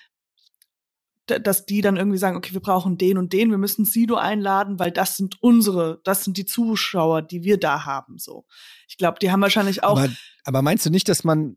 [1.26, 4.78] dass die dann irgendwie sagen, okay, wir brauchen den und den, wir müssen Sido einladen,
[4.78, 8.18] weil das sind unsere, das sind die Zuschauer, die wir da haben.
[8.18, 8.44] So,
[8.88, 9.98] ich glaube, die haben wahrscheinlich auch.
[9.98, 10.12] Aber,
[10.44, 11.57] aber meinst du nicht, dass man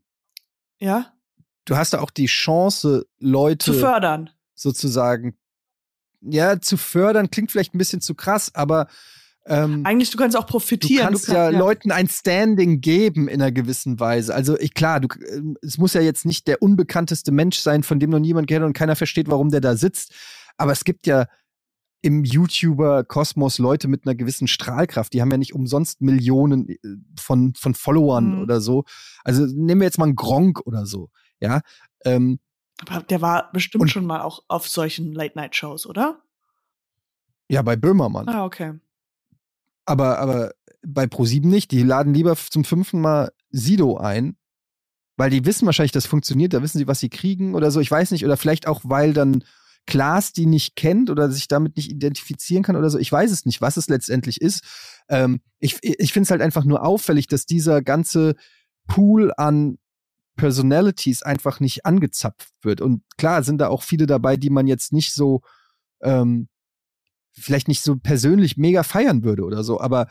[0.78, 1.12] ja?
[1.64, 5.36] Du hast da auch die Chance, Leute zu fördern, sozusagen.
[6.20, 8.88] Ja, zu fördern klingt vielleicht ein bisschen zu krass, aber
[9.48, 11.06] ähm, Eigentlich, du kannst auch profitieren.
[11.06, 14.34] Du kannst, du kannst ja, ja, Leuten ein Standing geben in einer gewissen Weise.
[14.34, 18.00] Also ich, klar, du, ähm, es muss ja jetzt nicht der unbekannteste Mensch sein, von
[18.00, 20.12] dem noch niemand kennt und keiner versteht, warum der da sitzt.
[20.56, 21.26] Aber es gibt ja
[22.02, 25.12] im YouTuber-Kosmos Leute mit einer gewissen Strahlkraft.
[25.12, 26.78] Die haben ja nicht umsonst Millionen äh,
[27.18, 28.42] von, von Followern mhm.
[28.42, 28.84] oder so.
[29.22, 31.10] Also nehmen wir jetzt mal einen Gronk oder so.
[31.40, 31.60] Ja.
[32.04, 32.40] Ähm,
[32.88, 36.20] Aber der war bestimmt schon mal auch auf solchen Late-Night-Shows, oder?
[37.48, 38.28] Ja, bei Böhmermann.
[38.28, 38.74] Ah, okay.
[39.86, 40.52] Aber, aber
[40.86, 41.70] bei ProSieben nicht.
[41.70, 44.36] Die laden lieber zum fünften Mal Sido ein,
[45.16, 46.52] weil die wissen wahrscheinlich, das funktioniert.
[46.52, 47.80] Da wissen sie, was sie kriegen oder so.
[47.80, 48.24] Ich weiß nicht.
[48.24, 49.44] Oder vielleicht auch, weil dann
[49.86, 52.98] Klaas die nicht kennt oder sich damit nicht identifizieren kann oder so.
[52.98, 54.64] Ich weiß es nicht, was es letztendlich ist.
[55.08, 58.34] Ähm, ich ich finde es halt einfach nur auffällig, dass dieser ganze
[58.88, 59.78] Pool an
[60.36, 62.80] Personalities einfach nicht angezapft wird.
[62.80, 65.40] Und klar sind da auch viele dabei, die man jetzt nicht so
[66.02, 66.48] ähm,
[67.38, 70.08] vielleicht nicht so persönlich mega feiern würde oder so, aber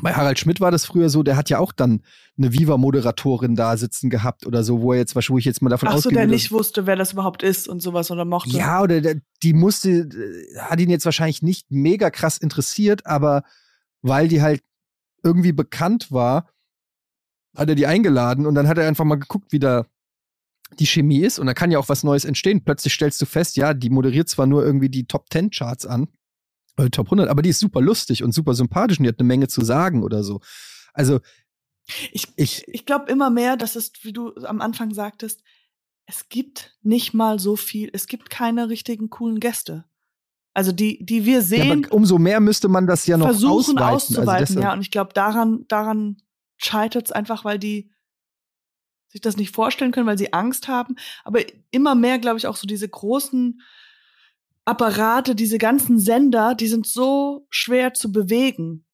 [0.00, 2.02] bei Harald Schmidt war das früher so, der hat ja auch dann
[2.36, 5.88] eine Viva-Moderatorin da sitzen gehabt oder so, wo er jetzt, wo ich jetzt mal davon
[5.88, 6.12] Ach ausgehe.
[6.12, 8.56] so, der nicht wusste, wer das überhaupt ist und sowas oder mochte.
[8.56, 10.08] Ja, oder der, die musste,
[10.58, 13.42] hat ihn jetzt wahrscheinlich nicht mega krass interessiert, aber
[14.02, 14.62] weil die halt
[15.24, 16.48] irgendwie bekannt war,
[17.56, 19.84] hat er die eingeladen und dann hat er einfach mal geguckt, wie da
[20.78, 22.62] die Chemie ist und da kann ja auch was Neues entstehen.
[22.62, 26.08] Plötzlich stellst du fest, ja, die moderiert zwar nur irgendwie die Top 10 Charts an,
[26.78, 29.26] äh, Top 100, aber die ist super lustig und super sympathisch und die hat eine
[29.26, 30.40] Menge zu sagen oder so.
[30.92, 31.20] Also
[32.12, 35.42] ich, ich, ich glaube immer mehr, dass es, wie du am Anfang sagtest,
[36.06, 39.84] es gibt nicht mal so viel, es gibt keine richtigen coolen Gäste.
[40.54, 41.82] Also die, die wir sehen.
[41.82, 43.78] Ja, umso mehr müsste man das ja noch versuchen ausweiten.
[43.78, 44.72] Also auszuweiten, also ja.
[44.72, 46.16] Und ich glaube, daran, daran
[46.56, 47.92] scheitert es einfach, weil die
[49.08, 50.96] sich das nicht vorstellen können, weil sie Angst haben.
[51.24, 53.60] Aber immer mehr, glaube ich, auch so diese großen
[54.68, 58.84] Apparate, diese ganzen Sender, die sind so schwer zu bewegen.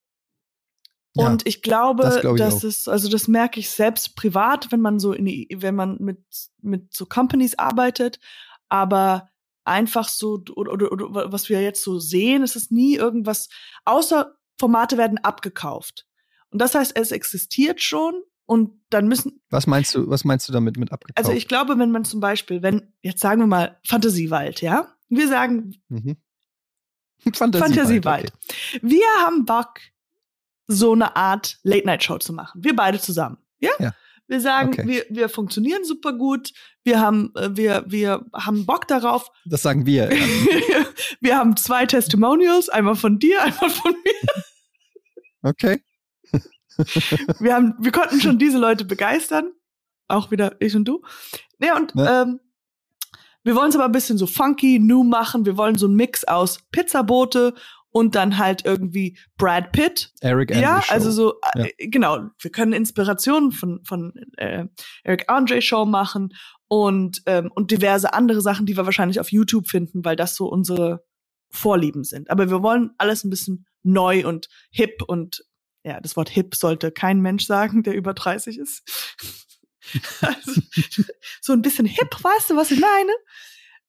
[1.16, 2.68] Ja, und ich glaube, das glaub ich dass auch.
[2.68, 6.18] es, also das merke ich selbst privat, wenn man so in die, wenn man mit,
[6.62, 8.20] mit so Companies arbeitet,
[8.68, 9.28] aber
[9.64, 13.48] einfach so, oder, oder, oder was wir jetzt so sehen, ist es nie irgendwas,
[13.84, 16.06] außer Formate werden abgekauft.
[16.50, 18.14] Und das heißt, es existiert schon
[18.46, 19.40] und dann müssen.
[19.50, 21.18] Was meinst du, was meinst du damit mit abgekauft?
[21.18, 24.94] Also ich glaube, wenn man zum Beispiel, wenn, jetzt sagen wir mal Fantasiewald, ja?
[25.16, 26.16] Wir sagen mhm.
[27.34, 27.74] Fantasiewald.
[27.74, 28.32] Fantasiewald.
[28.32, 28.80] Okay.
[28.82, 29.80] Wir haben Bock,
[30.66, 32.62] so eine Art Late-Night-Show zu machen.
[32.64, 33.38] Wir beide zusammen.
[33.58, 33.70] Ja?
[33.78, 33.94] ja.
[34.26, 34.86] Wir sagen, okay.
[34.86, 36.52] wir, wir funktionieren super gut.
[36.82, 39.30] Wir haben, äh, wir, wir haben Bock darauf.
[39.44, 40.12] Das sagen wir.
[40.12, 40.86] Ja.
[41.20, 44.42] wir haben zwei Testimonials, einmal von dir, einmal von mir.
[45.42, 45.84] Okay.
[47.38, 49.52] wir haben, wir konnten schon diese Leute begeistern.
[50.08, 51.02] Auch wieder ich und du.
[51.58, 52.22] Ja, und ja.
[52.22, 52.40] Ähm,
[53.44, 55.46] wir wollen es aber ein bisschen so funky, new machen.
[55.46, 57.54] Wir wollen so einen Mix aus Pizzabote
[57.90, 60.12] und dann halt irgendwie Brad Pitt.
[60.20, 60.92] Eric Andre Ja, Show.
[60.92, 61.66] also so, äh, ja.
[61.90, 62.18] genau.
[62.40, 64.66] Wir können Inspirationen von, von äh,
[65.04, 66.30] Eric Andre Show machen
[66.66, 70.48] und, ähm, und diverse andere Sachen, die wir wahrscheinlich auf YouTube finden, weil das so
[70.48, 71.04] unsere
[71.50, 72.30] Vorlieben sind.
[72.30, 75.44] Aber wir wollen alles ein bisschen neu und hip und
[75.84, 78.82] ja, das Wort hip sollte kein Mensch sagen, der über 30 ist.
[80.20, 80.60] Also,
[81.40, 83.12] so ein bisschen hip, weißt du, was ich meine?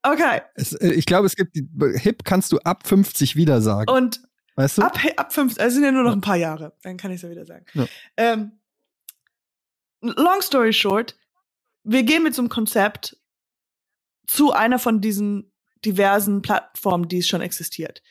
[0.03, 0.41] Okay.
[0.55, 1.57] Es, äh, ich glaube, es gibt
[1.95, 3.89] hip kannst du ab 50 wieder sagen.
[3.89, 4.21] Und
[4.55, 4.81] weißt du?
[4.83, 7.21] ab, ab 50, also sind ja nur noch ein paar Jahre, dann kann ich es
[7.23, 7.65] ja wieder sagen.
[7.73, 7.87] Ja.
[8.17, 8.59] Ähm,
[10.01, 11.17] long story short,
[11.83, 13.17] wir gehen mit so einem Konzept
[14.27, 15.51] zu einer von diesen
[15.85, 18.01] diversen Plattformen, die es schon existiert.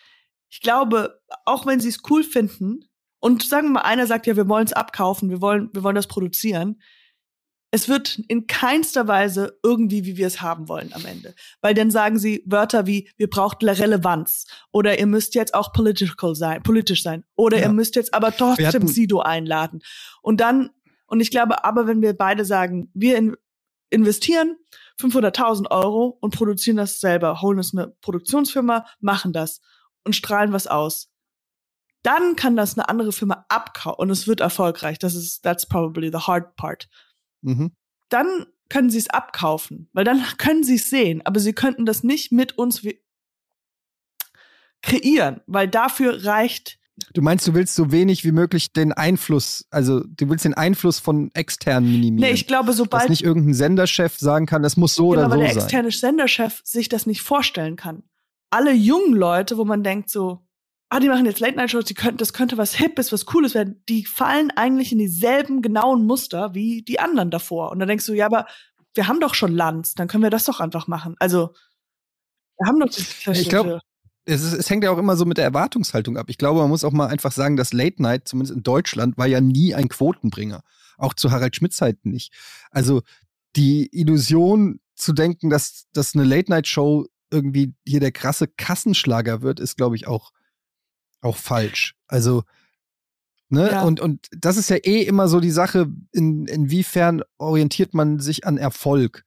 [0.49, 2.89] Ich glaube, auch wenn sie es cool finden,
[3.25, 5.97] und sagen wir mal, einer sagt, ja, wir wollen es abkaufen, wir wollen, wir wollen
[5.97, 6.83] das produzieren,
[7.75, 11.35] es wird in keinster Weise irgendwie, wie wir es haben wollen am Ende.
[11.61, 16.37] Weil dann sagen sie Wörter wie, wir brauchen Relevanz oder ihr müsst jetzt auch political
[16.37, 17.65] sein, politisch sein oder ja.
[17.65, 19.83] ihr müsst jetzt aber trotzdem Sido einladen.
[20.23, 20.71] Und dann,
[21.07, 23.37] und ich glaube aber, wenn wir beide sagen, wir in,
[23.91, 24.55] investieren
[25.01, 29.61] 500.000 Euro und produzieren das selber, holen uns eine Produktionsfirma, machen das
[30.05, 31.11] und strahlen was aus.
[32.05, 35.01] Dann kann das eine andere Firma abkaufen und es wird erfolgreich.
[35.01, 36.89] Das ist, that's probably the hard part.
[37.45, 37.73] Mhm.
[38.09, 42.03] Dann können sie es abkaufen, weil dann können sie es sehen, aber sie könnten das
[42.03, 42.83] nicht mit uns
[44.83, 46.79] kreieren, weil dafür reicht
[47.13, 51.01] Du meinst, du willst so wenig wie möglich den Einfluss, also du willst den Einfluss
[51.01, 52.31] von externen minimieren.
[52.31, 53.03] Nee, ich glaube, sobald.
[53.03, 55.41] Dass nicht irgendein Senderchef sagen kann, das muss so genau, oder so sein.
[55.41, 58.05] Aber der externe Senderchef sich das nicht vorstellen kann.
[58.51, 60.44] Alle jungen Leute, wo man denkt so,
[60.95, 64.05] ah, die machen jetzt Late-Night-Shows, die könnten, das könnte was Hippes, was Cooles werden, die
[64.05, 67.73] fallen eigentlich in dieselben genauen Muster wie die anderen davor.
[67.73, 68.47] Und dann denkst du, ja, aber
[68.95, 71.17] wir haben doch schon Lanz, dann können wir das doch einfach machen.
[71.19, 71.53] Also,
[72.59, 73.81] wir haben doch die Ich glaube,
[74.25, 76.27] es, ist, es hängt ja auch immer so mit der Erwartungshaltung ab.
[76.29, 79.27] Ich glaube, man muss auch mal einfach sagen, dass Late Night, zumindest in Deutschland, war
[79.27, 80.63] ja nie ein Quotenbringer.
[80.97, 82.33] Auch zu Harald Schmidts Zeiten nicht.
[82.71, 83.03] Also
[83.57, 89.43] die Illusion zu denken, dass, dass eine Late Night Show irgendwie hier der krasse Kassenschlager
[89.43, 90.31] wird, ist, glaube ich, auch,
[91.25, 91.95] auch falsch.
[92.07, 92.43] Also,
[93.49, 93.83] ne, ja.
[93.83, 98.47] und, und das ist ja eh immer so die Sache, in, inwiefern orientiert man sich
[98.47, 99.25] an Erfolg.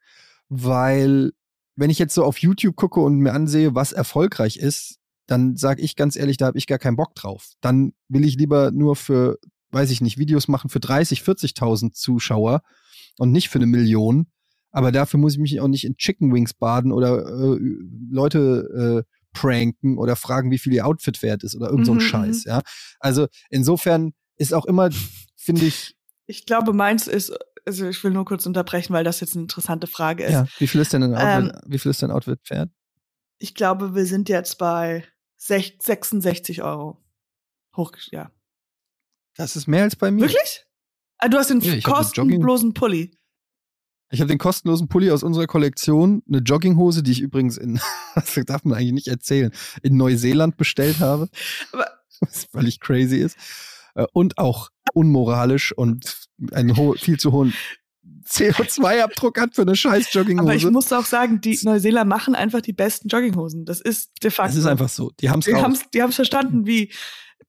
[0.50, 1.32] Weil
[1.76, 5.82] wenn ich jetzt so auf YouTube gucke und mir ansehe, was erfolgreich ist, dann sage
[5.82, 7.52] ich ganz ehrlich, da habe ich gar keinen Bock drauf.
[7.62, 9.38] Dann will ich lieber nur für,
[9.72, 12.62] weiß ich nicht, Videos machen für 30, 40.000 Zuschauer
[13.18, 14.28] und nicht für eine Million.
[14.72, 17.60] Aber dafür muss ich mich auch nicht in Chicken Wings baden oder äh,
[18.10, 21.98] Leute äh, pranken oder fragen, wie viel ihr Outfit wert ist oder irgend so ein
[21.98, 22.46] mhm, Scheiß.
[22.46, 22.50] Mhm.
[22.52, 22.62] Ja,
[23.00, 24.90] also insofern ist auch immer,
[25.36, 25.96] finde ich.
[26.26, 27.34] Ich glaube, meins ist
[27.68, 30.32] also ich will nur kurz unterbrechen, weil das jetzt eine interessante Frage ist.
[30.32, 32.72] Ja, wie viel ist denn ein Outfit, ähm, wie viel ist dein Outfit wert?
[33.40, 35.04] Ich glaube, wir sind jetzt bei
[35.36, 37.04] 66 Euro.
[37.76, 38.32] Hoch, ja.
[39.36, 40.22] Das ist mehr als bei mir.
[40.22, 40.66] Wirklich?
[41.20, 43.17] Ah, du hast den ja, kostenlosen Pulli.
[44.10, 47.80] Ich habe den kostenlosen Pulli aus unserer Kollektion, eine Jogginghose, die ich übrigens in,
[48.16, 49.52] das darf man eigentlich nicht erzählen,
[49.82, 51.30] in Neuseeland bestellt habe.
[51.72, 51.88] Aber
[52.22, 53.38] was völlig crazy ist.
[53.96, 57.54] Äh, und auch unmoralisch und einen viel zu hohen
[58.26, 60.50] CO2-Abdruck hat für eine scheiß Jogginghose.
[60.50, 63.66] Aber ich muss auch sagen, die Neuseeländer machen einfach die besten Jogginghosen.
[63.66, 64.50] Das ist de facto.
[64.50, 65.12] Das ist einfach so.
[65.20, 66.92] Die haben es die haben's, die haben's verstanden, wie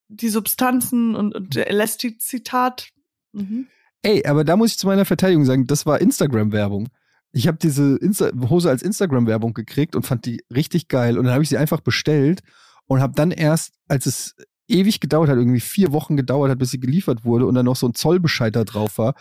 [0.09, 2.91] die Substanzen und, und der Elastizität.
[3.33, 3.67] Mhm.
[4.03, 6.89] Ey, aber da muss ich zu meiner Verteidigung sagen, das war Instagram-Werbung.
[7.33, 11.19] Ich habe diese Insta Hose als Instagram-Werbung gekriegt und fand die richtig geil.
[11.19, 12.41] Und dann habe ich sie einfach bestellt
[12.87, 14.37] und habe dann erst, als es
[14.69, 17.77] ewig gedauert hat, irgendwie vier Wochen gedauert hat, bis sie geliefert wurde und dann noch
[17.77, 19.15] so ein Zollbescheid da drauf war,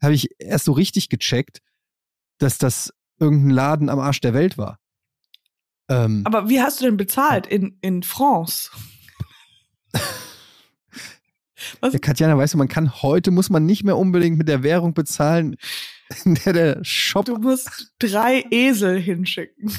[0.00, 1.60] habe ich erst so richtig gecheckt,
[2.38, 4.78] dass das irgendein Laden am Arsch der Welt war.
[5.88, 8.70] Ähm, Aber wie hast du denn bezahlt in, in France?
[11.80, 11.92] Was?
[11.92, 14.94] Ja, Katjana, weißt du, man kann heute muss man nicht mehr unbedingt mit der Währung
[14.94, 15.56] bezahlen,
[16.24, 17.24] in der der Shop.
[17.24, 19.72] Du musst drei Esel hinschicken.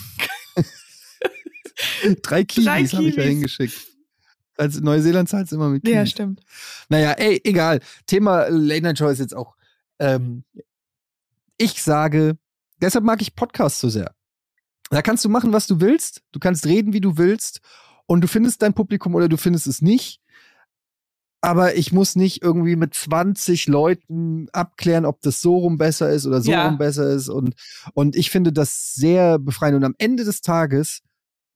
[2.22, 3.88] drei Kiwis, habe ich da hingeschickt.
[4.56, 5.96] Als Neuseeland zahlt es immer mit Kiwis.
[5.96, 6.42] Ja, stimmt.
[6.90, 7.80] Naja, ey, egal.
[8.06, 9.56] Thema Late Night Show ist jetzt auch.
[10.00, 10.44] Ähm,
[11.58, 12.38] ich sage,
[12.82, 14.14] deshalb mag ich Podcasts so sehr.
[14.90, 16.22] Da kannst du machen, was du willst.
[16.32, 17.62] Du kannst reden, wie du willst.
[18.06, 20.22] Und du findest dein Publikum oder du findest es nicht.
[21.44, 26.26] Aber ich muss nicht irgendwie mit 20 Leuten abklären, ob das so rum besser ist
[26.26, 26.68] oder so ja.
[26.68, 27.28] rum besser ist.
[27.28, 27.56] Und,
[27.94, 29.76] und ich finde das sehr befreiend.
[29.76, 31.02] Und am Ende des Tages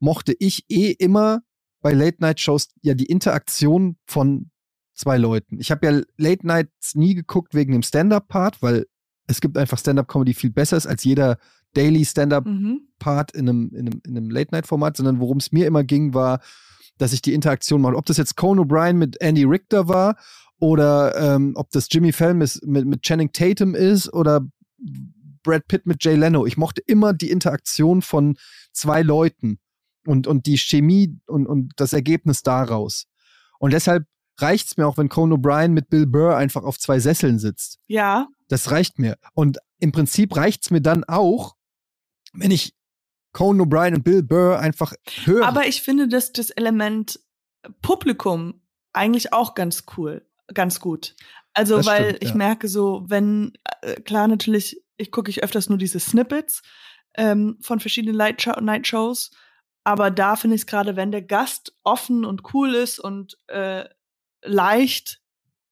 [0.01, 1.39] mochte ich eh immer
[1.81, 4.51] bei Late-Night-Shows ja die Interaktion von
[4.93, 5.57] zwei Leuten.
[5.57, 8.87] Ich habe ja Late-Nights nie geguckt wegen dem Stand-Up-Part, weil
[9.27, 11.37] es gibt einfach Stand-Up-Comedy viel besser ist als jeder
[11.75, 13.39] Daily Stand-Up-Part mhm.
[13.39, 16.41] in einem, in einem, in einem Late-Night-Format, sondern worum es mir immer ging, war,
[16.97, 17.95] dass ich die Interaktion mache.
[17.95, 20.17] Ob das jetzt Conan O'Brien mit Andy Richter war
[20.59, 24.41] oder ähm, ob das Jimmy Fallon mit, mit, Channing Tatum ist oder
[25.43, 26.45] Brad Pitt mit Jay Leno.
[26.45, 28.37] Ich mochte immer die Interaktion von
[28.73, 29.59] zwei Leuten
[30.05, 33.05] und, und die Chemie und, und das Ergebnis daraus.
[33.59, 34.05] Und deshalb
[34.39, 37.79] reicht es mir auch, wenn Conan O'Brien mit Bill Burr einfach auf zwei Sesseln sitzt.
[37.87, 38.27] Ja.
[38.47, 39.17] Das reicht mir.
[39.33, 41.55] Und im Prinzip reicht es mir dann auch,
[42.33, 42.76] wenn ich
[43.33, 44.93] Conan O'Brien und Bill Burr einfach
[45.25, 45.45] höre.
[45.45, 47.19] Aber ich finde, dass das Element
[47.81, 48.61] Publikum
[48.93, 51.15] eigentlich auch ganz cool, ganz gut.
[51.53, 52.35] Also, das weil stimmt, ich ja.
[52.35, 56.61] merke so, wenn, äh, klar, natürlich, ich gucke ich öfters nur diese Snippets
[57.15, 59.31] ähm, von verschiedenen Night-Shows.
[59.83, 63.85] Aber da finde ich es gerade, wenn der Gast offen und cool ist und äh,
[64.43, 65.21] leicht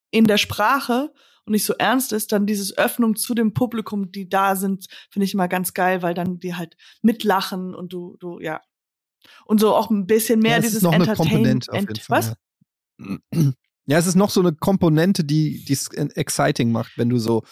[0.10, 1.14] in der Sprache
[1.46, 5.26] und nicht so ernst ist, dann dieses Öffnung zu dem Publikum, die da sind, finde
[5.26, 8.62] ich immer ganz geil, weil dann die halt mitlachen und du, du, ja.
[9.46, 11.70] Und so auch ein bisschen mehr ja, dieses noch Entertainment.
[11.70, 12.34] Eine Komponente was?
[13.88, 17.44] Ja, es ist noch so eine Komponente, die es exciting macht, wenn du so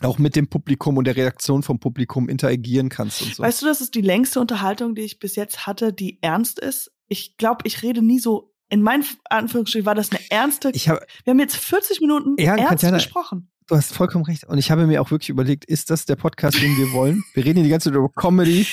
[0.00, 3.42] auch mit dem Publikum und der Reaktion vom Publikum interagieren kannst und so.
[3.42, 6.90] Weißt du, das ist die längste Unterhaltung, die ich bis jetzt hatte, die ernst ist.
[7.06, 8.53] Ich glaube, ich rede nie so.
[8.74, 10.72] In meinen Anführungsstrichen war das eine ernste.
[10.74, 13.48] Ich hab, wir haben jetzt 40 Minuten ja, ernst Katjana, gesprochen.
[13.68, 14.42] du hast vollkommen recht.
[14.48, 17.22] Und ich habe mir auch wirklich überlegt, ist das der Podcast, den wir wollen?
[17.34, 18.66] Wir reden hier die ganze Zeit über Comedy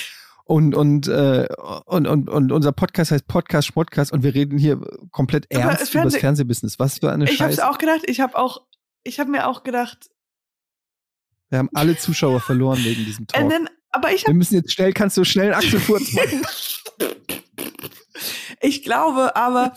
[0.46, 1.48] und, und, äh,
[1.86, 4.82] und, und, und unser Podcast heißt Podcast Schmodcast und wir reden hier
[5.12, 6.80] komplett ernst über das Fernsehbusiness.
[6.80, 7.54] Was für eine ich Scheiße.
[7.54, 8.64] Ich habe auch gedacht, ich habe auch,
[9.04, 10.10] ich habe mir auch gedacht.
[11.50, 13.48] Wir haben alle Zuschauer verloren wegen diesem Talk.
[13.52, 16.42] Then, aber ich wir müssen jetzt schnell, kannst du schnell einen Achselfurz machen?
[18.62, 19.74] ich glaube, aber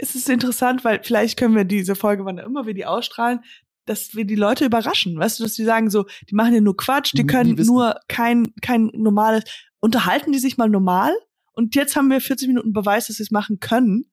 [0.00, 3.40] es ist interessant, weil vielleicht können wir diese Folge, wann immer wir die ausstrahlen,
[3.86, 5.18] dass wir die Leute überraschen.
[5.18, 7.98] Weißt du, dass die sagen so, die machen ja nur Quatsch, die können die nur
[8.08, 9.44] kein, kein normales,
[9.80, 11.12] unterhalten die sich mal normal?
[11.52, 14.10] Und jetzt haben wir 40 Minuten Beweis, dass sie es machen können.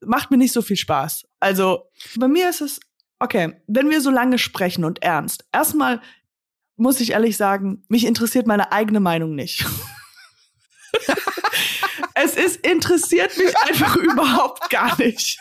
[0.00, 1.26] Macht mir nicht so viel Spaß.
[1.40, 2.80] Also, bei mir ist es,
[3.18, 6.00] okay, wenn wir so lange sprechen und ernst, erstmal
[6.76, 9.66] muss ich ehrlich sagen, mich interessiert meine eigene Meinung nicht.
[12.14, 15.38] es ist, interessiert mich einfach überhaupt gar nicht.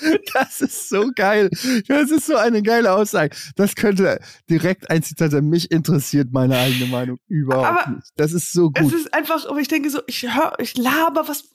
[0.34, 1.50] Das ist so geil.
[1.88, 3.34] Das ist so eine geile Aussage.
[3.56, 5.46] Das könnte direkt ein Zitat sein.
[5.46, 8.08] Mich interessiert meine eigene Meinung überhaupt aber nicht.
[8.16, 8.80] Das ist so gut.
[8.80, 11.50] Es ist einfach, aber ich denke so, ich höre, ich laber, was,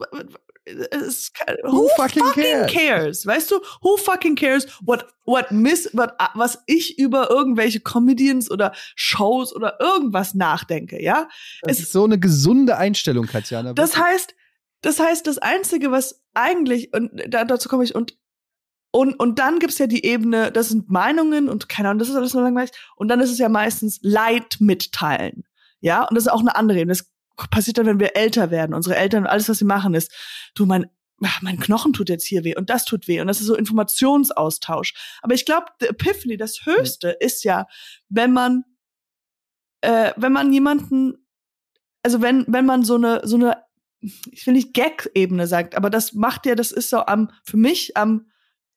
[0.65, 1.31] es,
[1.63, 2.71] who, who fucking, fucking cares?
[2.71, 3.25] cares?
[3.25, 8.73] Weißt du, who fucking cares what, what miss, what, was ich über irgendwelche Comedians oder
[8.95, 11.27] Shows oder irgendwas nachdenke, ja?
[11.61, 13.73] Das es ist so eine gesunde Einstellung, Katjana.
[13.73, 14.35] Das heißt,
[14.81, 18.17] das heißt, das Einzige, was eigentlich, und da, dazu komme ich, und
[18.95, 22.15] und, und dann gibt's ja die Ebene, das sind Meinungen und keine Ahnung, das ist
[22.15, 22.69] alles nur langweilig.
[22.95, 25.45] Und dann ist es ja meistens Leid mitteilen.
[25.79, 26.93] Ja, und das ist auch eine andere Ebene.
[26.93, 27.11] Das
[27.49, 28.75] passiert dann, wenn wir älter werden.
[28.75, 30.11] Unsere Eltern, alles, was sie machen, ist,
[30.53, 33.19] du, mein, mein Knochen tut jetzt hier weh und das tut weh.
[33.19, 34.93] Und das ist so Informationsaustausch.
[35.23, 37.65] Aber ich glaube, the Epiphany, das Höchste, ist ja,
[38.09, 38.63] wenn man,
[39.81, 41.25] äh, wenn man jemanden,
[42.03, 43.57] also wenn, wenn man so eine, so eine,
[44.01, 47.97] ich will nicht Gag-Ebene sagt, aber das macht ja, das ist so am, für mich
[47.97, 48.27] am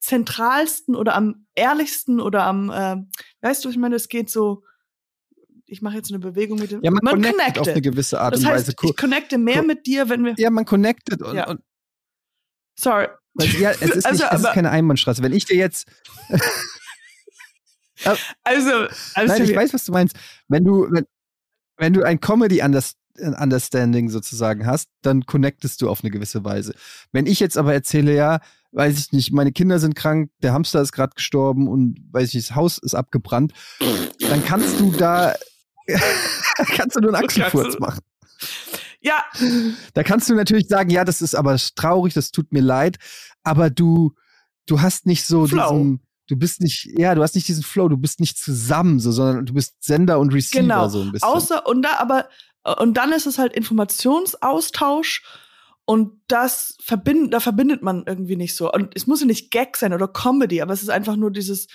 [0.01, 2.97] zentralsten oder am ehrlichsten oder am, äh,
[3.41, 4.63] weißt du, ich meine, es geht so,
[5.67, 6.83] ich mache jetzt eine Bewegung mit dem.
[6.83, 8.77] Ja, man, man connectet, connectet auf eine gewisse Art das und heißt, Weise.
[8.83, 10.35] Ich connecte mehr mit dir, wenn wir.
[10.39, 11.49] Ja, man connectet und, ja.
[11.49, 11.61] und
[12.79, 13.09] Sorry.
[13.59, 15.23] ja, es ist, also, nicht, es ist keine Einbahnstraße.
[15.23, 15.89] Wenn ich dir jetzt.
[18.05, 20.17] also, also Nein, ich weiß, was du meinst.
[20.49, 21.07] Wenn du, wenn,
[21.79, 22.63] wenn du ein Comedy
[23.19, 26.75] Understanding sozusagen hast, dann connectest du auf eine gewisse Weise.
[27.13, 28.41] Wenn ich jetzt aber erzähle, ja,
[28.73, 32.35] weiß ich nicht, meine Kinder sind krank, der Hamster ist gerade gestorben und weiß ich
[32.35, 33.53] nicht, das Haus ist abgebrannt,
[34.29, 35.35] dann kannst du da
[36.77, 38.01] kannst du nur einen Achselfurz machen.
[39.01, 39.23] Ja.
[39.95, 42.97] Da kannst du natürlich sagen, ja, das ist aber traurig, das tut mir leid,
[43.45, 44.15] aber du
[44.67, 45.71] du hast nicht so Flow.
[45.71, 49.13] diesen du bist nicht, ja, du hast nicht diesen Flow, du bist nicht zusammen, so,
[49.13, 50.89] sondern du bist Sender und Receiver genau.
[50.89, 51.29] so ein bisschen.
[51.29, 52.29] Außer, und da, aber,
[52.75, 55.23] und dann ist es halt Informationsaustausch
[55.85, 58.73] und das verbindet, da verbindet man irgendwie nicht so.
[58.73, 61.69] Und es muss ja nicht Gag sein oder Comedy, aber es ist einfach nur dieses,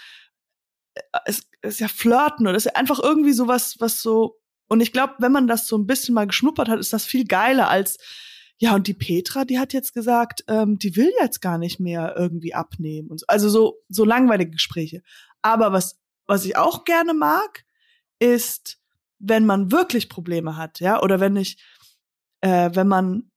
[0.96, 4.38] äh, es, ist ja Flirten oder es ist einfach irgendwie sowas, was so,
[4.68, 7.26] und ich glaube, wenn man das so ein bisschen mal geschnuppert hat, ist das viel
[7.26, 7.98] geiler als,
[8.58, 12.14] ja, und die Petra, die hat jetzt gesagt, ähm, die will jetzt gar nicht mehr
[12.18, 13.26] irgendwie abnehmen und so.
[13.28, 15.02] Also so, so langweilige Gespräche.
[15.42, 17.64] Aber was, was ich auch gerne mag,
[18.20, 18.80] ist,
[19.22, 21.57] wenn man wirklich Probleme hat, ja, oder wenn ich,
[22.41, 23.32] äh, wenn man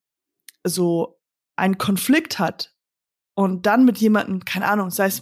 [0.64, 1.20] so
[1.56, 2.74] einen Konflikt hat
[3.34, 5.18] und dann mit jemandem, keine Ahnung, sei es,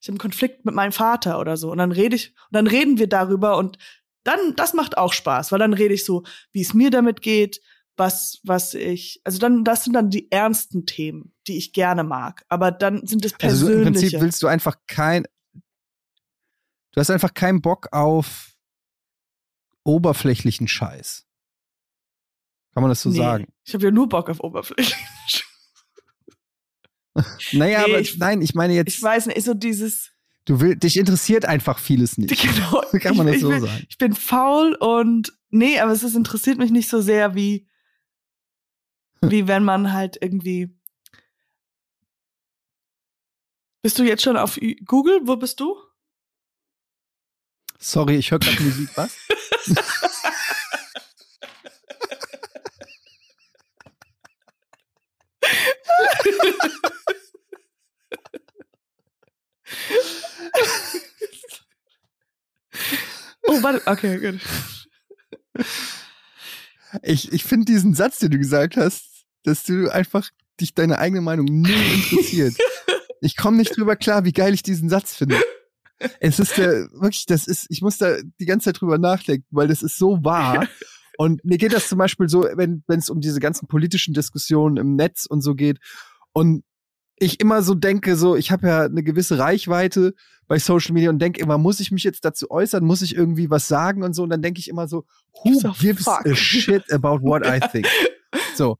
[0.00, 2.66] ich habe einen Konflikt mit meinem Vater oder so, und dann rede ich, und dann
[2.66, 3.78] reden wir darüber und
[4.24, 7.60] dann, das macht auch Spaß, weil dann rede ich so, wie es mir damit geht,
[7.96, 12.44] was, was ich, also dann, das sind dann die ernsten Themen, die ich gerne mag.
[12.48, 13.78] Aber dann sind es persönliche.
[13.78, 15.24] Also im Prinzip willst du einfach kein,
[16.92, 18.55] du hast einfach keinen Bock auf
[19.86, 21.26] oberflächlichen Scheiß.
[22.74, 23.46] Kann man das so nee, sagen?
[23.64, 24.96] Ich habe ja nur Bock auf Oberfläche.
[27.52, 28.94] naja, nee, aber ich, nein, ich meine jetzt.
[28.94, 30.12] Ich weiß nicht, so dieses.
[30.44, 32.30] Du willst, dich interessiert einfach vieles nicht.
[32.42, 32.82] Genau.
[33.00, 33.86] Kann man ich, das so bin, sagen?
[33.88, 37.66] Ich bin faul und nee, aber es ist, interessiert mich nicht so sehr wie
[39.22, 40.76] wie wenn man halt irgendwie.
[43.82, 45.20] Bist du jetzt schon auf Google?
[45.24, 45.76] Wo bist du?
[47.78, 49.12] Sorry, ich höre gerade Musik, was?
[63.46, 64.40] oh, warte, okay, gut.
[67.02, 71.20] Ich, ich finde diesen Satz, den du gesagt hast, dass du einfach dich deine eigene
[71.20, 72.56] Meinung null interessiert.
[73.20, 75.40] ich komme nicht drüber klar, wie geil ich diesen Satz finde.
[76.20, 79.68] Es ist der, wirklich, das ist, ich muss da die ganze Zeit drüber nachdenken, weil
[79.68, 80.66] das ist so wahr.
[81.18, 84.96] Und mir geht das zum Beispiel so, wenn es um diese ganzen politischen Diskussionen im
[84.96, 85.78] Netz und so geht.
[86.34, 86.62] Und
[87.18, 90.14] ich immer so denke, so, ich habe ja eine gewisse Reichweite
[90.46, 93.48] bei Social Media und denke immer, muss ich mich jetzt dazu äußern, muss ich irgendwie
[93.50, 94.22] was sagen und so.
[94.22, 95.06] Und dann denke ich immer so,
[95.42, 96.26] who so, gives fuck.
[96.26, 97.86] a shit about what I think?
[98.54, 98.76] so,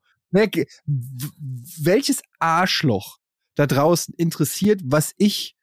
[1.80, 3.18] welches Arschloch
[3.54, 5.55] da draußen interessiert, was ich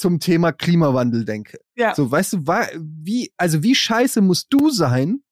[0.00, 1.58] zum Thema Klimawandel denke?
[1.76, 1.94] Ja.
[1.94, 5.22] So, weißt du, wie, also wie scheiße musst du sein,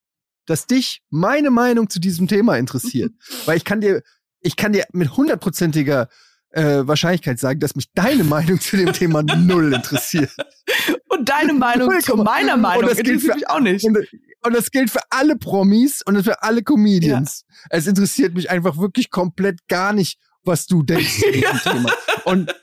[0.46, 3.12] dass dich meine Meinung zu diesem Thema interessiert?
[3.46, 4.02] Weil ich kann dir,
[4.40, 6.08] ich kann dir mit hundertprozentiger
[6.50, 10.30] äh, Wahrscheinlichkeit sagen, dass mich deine Meinung zu dem Thema null interessiert.
[11.08, 13.84] Und deine Meinung zu meiner Meinung und das gilt für, mich auch nicht.
[13.84, 13.98] Und,
[14.44, 17.44] und, das gilt für alle Promis und für alle Comedians.
[17.48, 17.66] Ja.
[17.70, 21.92] Es interessiert mich einfach wirklich komplett gar nicht, was du denkst zu diesem Thema.
[22.28, 22.54] Und,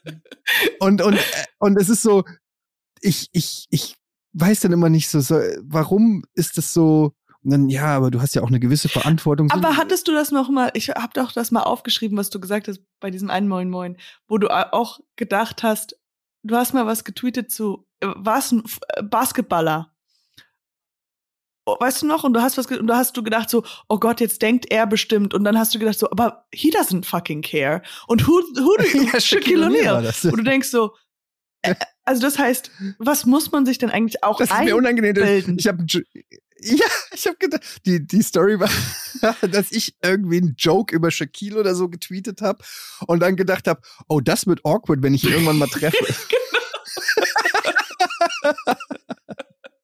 [0.80, 1.20] und, und,
[1.60, 2.24] und es ist so,
[3.02, 3.96] ich, ich, ich
[4.34, 7.14] weiß dann immer nicht so, so warum ist das so,
[7.44, 9.52] ja, aber du hast ja auch eine gewisse Verantwortung.
[9.52, 12.68] Aber hattest du das noch mal, ich habe doch das mal aufgeschrieben, was du gesagt
[12.68, 13.98] hast bei diesem einen Moin Moin,
[14.28, 15.96] wo du auch gedacht hast,
[16.44, 19.95] du hast mal was getweetet zu, äh, war es ein äh, Basketballer?
[21.66, 22.24] Oh, weißt du noch?
[22.24, 24.86] Und du hast was, und da hast du gedacht so, oh Gott, jetzt denkt er
[24.86, 25.34] bestimmt.
[25.34, 27.82] Und dann hast du gedacht so, aber he doesn't fucking care.
[28.08, 30.30] Und who, who do you, ja, Shaquille O'Neal.
[30.30, 30.94] Und du denkst so,
[31.64, 35.16] äh, also das heißt, was muss man sich denn eigentlich auch Das ist mir unangenehm.
[35.58, 35.84] Ich habe
[36.62, 38.70] ja, ich habe gedacht, die, die Story war,
[39.50, 42.64] dass ich irgendwie einen Joke über Shaquille oder so getweetet habe
[43.08, 45.98] und dann gedacht habe, oh, das wird awkward, wenn ich ihn irgendwann mal treffe.
[46.30, 46.46] genau.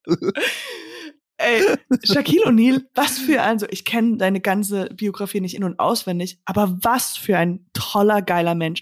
[1.41, 5.79] Ey, Shaquille O'Neal, was für ein, so ich kenne deine ganze Biografie nicht in- und
[5.79, 8.81] auswendig, aber was für ein toller, geiler Mensch.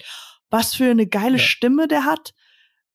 [0.50, 1.44] Was für eine geile ja.
[1.44, 2.34] Stimme der hat.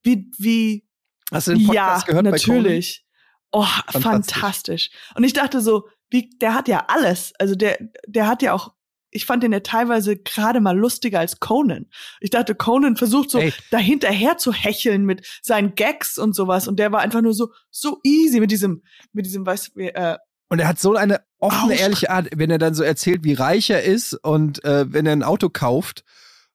[0.02, 0.86] Wie, wie.
[1.32, 2.24] Hast du den Podcast ja, gehört?
[2.24, 3.06] Natürlich.
[3.52, 4.02] Oh, fantastisch.
[4.02, 4.90] fantastisch.
[5.14, 7.32] Und ich dachte so, wie, der hat ja alles.
[7.38, 8.74] Also der, der hat ja auch,
[9.14, 11.86] ich fand den ja teilweise gerade mal lustiger als Conan.
[12.20, 13.54] Ich dachte, Conan versucht so Ey.
[13.70, 16.66] dahinterher zu hecheln mit seinen Gags und sowas.
[16.66, 20.18] Und der war einfach nur so, so easy mit diesem, mit diesem, weißt du, äh,
[20.48, 23.70] und er hat so eine offene, ehrliche Art, wenn er dann so erzählt, wie reich
[23.70, 26.04] er ist und äh, wenn er ein Auto kauft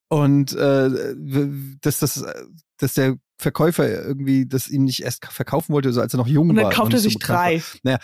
[0.10, 1.16] und äh,
[1.82, 2.24] dass das,
[2.78, 6.48] dass der Verkäufer irgendwie das ihm nicht erst verkaufen wollte, so als er noch jung
[6.48, 6.50] war.
[6.50, 7.64] Und dann war kauft er sich drei.
[7.84, 8.00] Naja,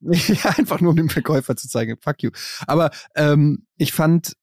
[0.00, 2.30] ja, einfach nur um dem Verkäufer zu zeigen, fuck you.
[2.66, 4.34] Aber ähm, ich fand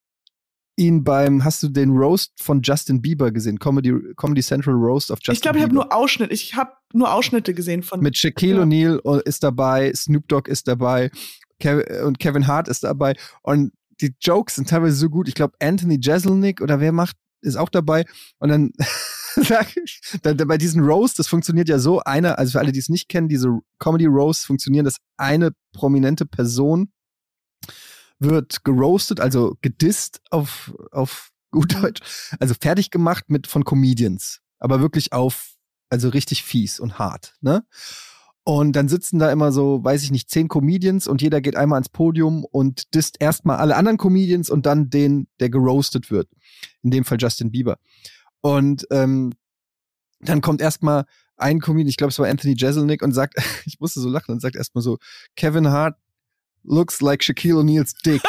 [0.77, 3.59] ihn beim, hast du den Roast von Justin Bieber gesehen?
[3.59, 5.65] Comedy, Comedy Central Roast of Justin ich glaub, Bieber.
[5.65, 6.33] Ich glaube, ich habe nur Ausschnitte.
[6.33, 8.01] Ich habe nur Ausschnitte gesehen von.
[8.01, 8.63] Mit Shaquille ja.
[8.63, 11.11] O'Neal ist dabei, Snoop Dogg ist dabei
[11.59, 13.15] Kev und Kevin Hart ist dabei.
[13.41, 15.27] Und die Jokes sind teilweise so gut.
[15.27, 18.05] Ich glaube, Anthony Jeselnik oder wer macht, ist auch dabei.
[18.39, 18.71] Und dann
[20.23, 23.27] bei diesen Roast, das funktioniert ja so, eine, also für alle, die es nicht kennen,
[23.27, 26.91] diese Comedy Roasts funktionieren, dass eine prominente Person
[28.19, 31.81] wird geroastet, also gedisst auf, auf gut mhm.
[31.81, 35.55] Deutsch, also fertig gemacht mit von Comedians, aber wirklich auf,
[35.89, 37.65] also richtig fies und hart, ne?
[38.47, 41.77] Und dann sitzen da immer so, weiß ich nicht, zehn Comedians und jeder geht einmal
[41.77, 46.29] ans Podium und disst erstmal alle anderen Comedians und dann den, der geroastet wird.
[46.83, 47.79] In dem Fall Justin Bieber.
[48.45, 49.33] Und ähm,
[50.19, 53.33] dann kommt erstmal ein Comedian, ich glaube, es war Anthony Jeselnik, und sagt,
[53.65, 54.99] ich musste so lachen und sagt erstmal so,
[55.35, 55.97] Kevin Hart
[56.63, 58.21] looks like Shaquille O'Neal's dick.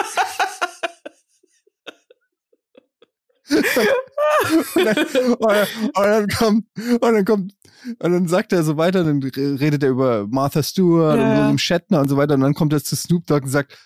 [4.75, 7.53] und, dann, und, dann, kommt, und dann kommt,
[7.99, 11.25] und dann sagt er so weiter, dann redet er über Martha Stewart ja.
[11.25, 13.77] und William Shatner und so weiter, und dann kommt er zu Snoop Dogg und sagt,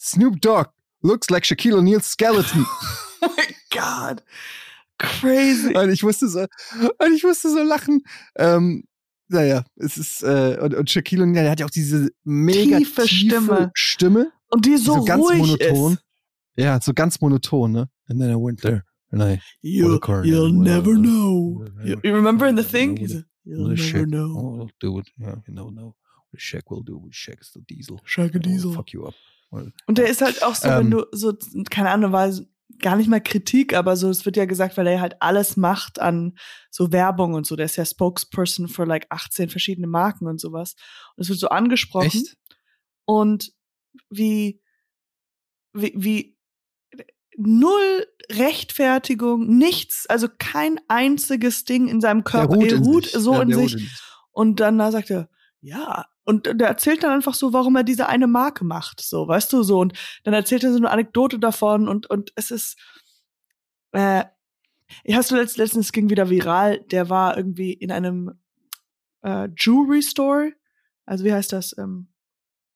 [0.00, 0.70] Snoop Dogg
[1.02, 2.64] looks like Shaquille O'Neal's skeleton.
[3.20, 4.22] oh my God.
[4.98, 5.76] Crazy.
[5.76, 8.02] Und ich musste so, und ich musste so lachen.
[8.36, 8.84] Ähm,
[9.28, 13.02] naja, es ist, äh, und, und Shaquille O'Neal, der hat ja auch diese mega tiefe,
[13.02, 13.70] tiefe Stimme.
[13.74, 14.32] Stimme.
[14.50, 15.92] Und die so, so ganz ruhig monoton.
[15.94, 16.02] Ist.
[16.56, 17.88] Ja, so ganz monoton, ne?
[18.08, 18.84] And then I went there.
[19.10, 21.64] And I you'll, you'll never know.
[21.84, 22.96] You, you remember in the thing?
[22.96, 24.34] He's you'll never Shaq, know.
[24.36, 25.08] Oh, I'll do it.
[25.18, 25.96] Yeah, you know, no.
[26.30, 28.00] What Shaq will do with Shaq's the Diesel.
[28.06, 28.72] Shaq a Diesel.
[28.72, 29.14] Fuck you up.
[29.50, 31.32] Und der ist halt auch so, ähm, wenn du so,
[31.70, 32.30] keine Ahnung, war
[32.78, 36.00] gar nicht mal Kritik, aber so, es wird ja gesagt, weil er halt alles macht
[36.00, 36.36] an
[36.70, 37.56] so Werbung und so.
[37.56, 40.74] Der ist ja Spokesperson für like 18 verschiedene Marken und sowas.
[41.16, 42.06] Und es wird so angesprochen.
[42.06, 42.36] Echt?
[43.04, 43.52] Und
[44.10, 44.60] wie,
[45.72, 46.36] wie, wie,
[47.36, 52.56] null Rechtfertigung, nichts, also kein einziges Ding in seinem Körper.
[52.60, 54.00] Er ruht, so ja, in sich.
[54.32, 55.28] Und dann da sagt er,
[55.60, 59.52] ja, und der erzählt dann einfach so, warum er diese eine Marke macht, so, weißt
[59.52, 59.78] du, so.
[59.78, 59.92] Und
[60.24, 62.76] dann erzählt er so eine Anekdote davon und, und es ist,
[63.92, 64.24] äh,
[65.12, 68.32] hast du letzt, letztens ging wieder viral, der war irgendwie in einem
[69.22, 70.52] äh, Jewelry Store.
[71.04, 71.76] Also wie heißt das?
[71.78, 72.08] Ähm,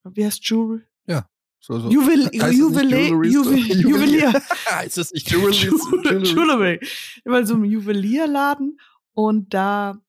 [0.04, 0.82] wie heißt Jewelry?
[1.06, 1.28] Ja.
[1.58, 1.90] So, so.
[1.90, 3.08] Juwel Juwelier.
[3.08, 4.32] Juwelier.
[4.70, 6.24] heißt das nicht Jewelry?
[6.24, 6.80] Jewelry.
[7.24, 8.80] Immer so ein Juwelierladen
[9.12, 10.00] und da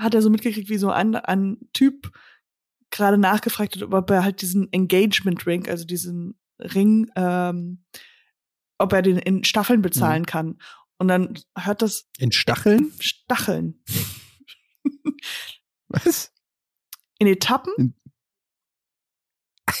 [0.00, 2.10] hat er so mitgekriegt, wie so ein, ein Typ
[2.90, 7.84] gerade nachgefragt hat, ob er halt diesen Engagement Ring, also diesen Ring, ähm,
[8.78, 10.26] ob er den in Staffeln bezahlen mhm.
[10.26, 10.58] kann.
[10.98, 12.08] Und dann hört das.
[12.18, 12.92] In Stacheln?
[12.98, 13.82] Stacheln.
[15.88, 16.32] Was?
[17.18, 17.94] In Etappen?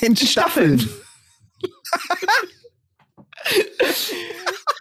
[0.00, 0.88] in Staffeln.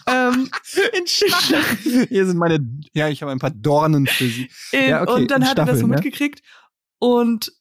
[0.10, 0.50] ähm,
[0.98, 2.08] in Stacheln.
[2.10, 2.60] Hier sind meine,
[2.94, 4.50] ja, ich habe ein paar Dornen für Sie.
[4.72, 6.42] In, ja, okay, und dann hat Staffeln, er das so mitgekriegt
[7.00, 7.54] und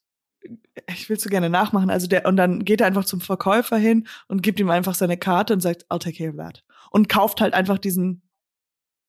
[0.86, 1.90] ich will so gerne nachmachen.
[1.90, 5.16] Also der, und dann geht er einfach zum Verkäufer hin und gibt ihm einfach seine
[5.16, 6.64] Karte und sagt, I'll take care of that.
[6.90, 8.22] Und kauft halt einfach diesen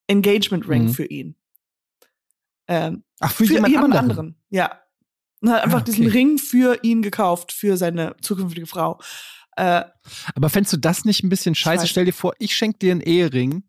[0.07, 0.93] Engagement Ring mhm.
[0.93, 1.35] für ihn.
[2.67, 4.09] Ähm, Ach, für, für jemand, jemand anderen.
[4.09, 4.35] anderen.
[4.49, 4.81] Ja.
[5.41, 5.91] Und hat einfach ah, okay.
[5.91, 8.99] diesen Ring für ihn gekauft, für seine zukünftige Frau.
[9.59, 9.83] Äh,
[10.35, 11.85] Aber fändest du das nicht ein bisschen scheiße?
[11.87, 13.63] Stell dir vor, ich schenke dir einen Ehering,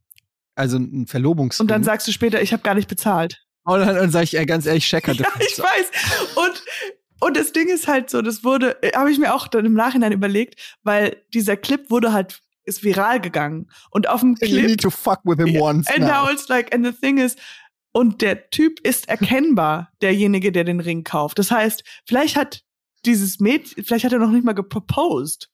[0.55, 1.65] also einen Verlobungsring.
[1.65, 3.45] Und dann sagst du später, ich habe gar nicht bezahlt.
[3.65, 5.13] Und dann, dann sage ich, ganz ehrlich, Checker.
[5.15, 6.37] Ja, ich weiß.
[6.37, 6.63] Und
[7.23, 9.75] und das Ding ist halt so, das wurde, äh, habe ich mir auch dann im
[9.75, 14.51] Nachhinein überlegt, weil dieser Clip wurde halt ist viral gegangen und auf dem Clip.
[14.51, 15.89] You need to fuck with him once.
[15.89, 16.25] And now.
[16.25, 17.37] now it's like, and the thing is,
[17.93, 21.39] und der Typ ist erkennbar, derjenige, der den Ring kauft.
[21.39, 22.63] Das heißt, vielleicht hat
[23.05, 25.51] dieses Mädchen, vielleicht hat er noch nicht mal geproposed.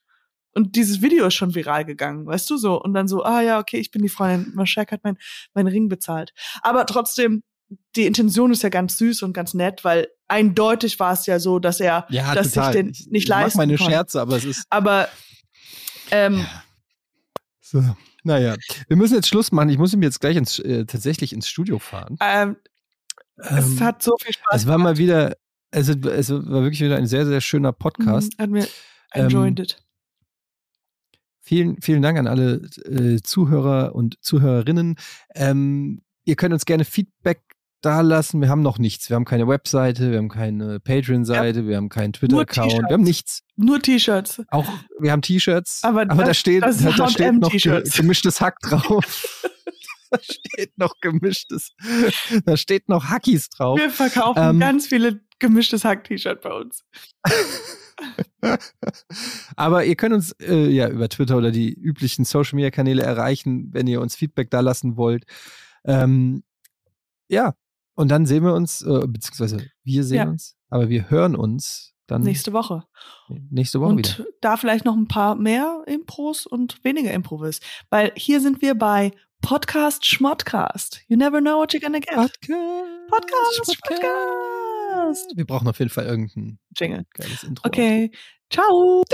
[0.57, 2.81] Und dieses Video ist schon viral gegangen, weißt du so?
[2.81, 5.19] Und dann so, ah ja, okay, ich bin die Freundin, Maschek hat mein,
[5.53, 6.33] mein Ring bezahlt.
[6.63, 7.43] Aber trotzdem,
[7.95, 11.59] die Intention ist ja ganz süß und ganz nett, weil eindeutig war es ja so,
[11.59, 12.73] dass er, ja, dass total.
[12.73, 14.65] sich den nicht ich leisten Ich meine Scherze, aber es ist.
[14.71, 15.11] Aber
[16.11, 16.63] ähm, ja.
[17.61, 17.85] so,
[18.25, 18.57] naja,
[18.89, 19.69] wir müssen jetzt Schluss machen.
[19.69, 22.17] Ich muss ihm jetzt gleich ins, äh, tatsächlich ins Studio fahren.
[22.23, 22.57] Ähm,
[23.43, 24.63] ähm, es hat so viel Spaß.
[24.63, 25.37] Es war mal wieder,
[25.71, 28.39] also es war wirklich wieder ein sehr sehr schöner Podcast.
[28.39, 28.69] Mhm, hat mir
[29.13, 29.86] enjoyed ähm, it.
[31.47, 34.97] Vielen, vielen Dank an alle äh, Zuhörer und Zuhörerinnen.
[35.33, 37.41] Ähm, ihr könnt uns gerne Feedback
[37.83, 38.41] da lassen.
[38.41, 39.09] Wir haben noch nichts.
[39.11, 41.67] Wir haben keine Webseite, wir haben keine Patreon-Seite, ja.
[41.69, 43.45] wir haben keinen Twitter-Account, wir haben nichts.
[43.55, 44.43] Nur T-Shirts.
[44.49, 44.67] Auch,
[44.99, 45.85] wir haben T-Shirts.
[45.85, 49.47] Aber, aber das, da steht, da, da steht noch gemischtes Hack drauf.
[50.11, 51.75] da steht noch gemischtes,
[52.45, 53.79] da steht noch Hackies drauf.
[53.79, 56.85] Wir verkaufen ähm, ganz viele gemischtes Hack-T-Shirt bei uns.
[59.57, 63.69] Aber ihr könnt uns äh, ja über Twitter oder die üblichen Social Media Kanäle erreichen,
[63.73, 65.25] wenn ihr uns Feedback da lassen wollt.
[65.85, 66.43] Ähm,
[67.29, 67.55] ja,
[67.95, 70.29] und dann sehen wir uns, äh, beziehungsweise wir sehen ja.
[70.29, 72.85] uns, aber wir hören uns dann nächste Woche.
[73.29, 74.29] Nächste Woche und wieder.
[74.41, 77.61] da vielleicht noch ein paar mehr Impros und weniger Improvis.
[77.91, 79.11] Weil hier sind wir bei
[79.43, 81.03] Podcast Schmottcast.
[81.09, 82.15] You never know what you're gonna get.
[83.09, 83.83] Podcast.
[83.83, 84.66] Podcast.
[84.97, 85.33] Schmottcast.
[85.37, 87.05] Wir brauchen auf jeden Fall irgendein Jingle.
[87.15, 87.67] Geiles Intro.
[87.67, 88.11] Okay.
[88.51, 89.05] Ciao.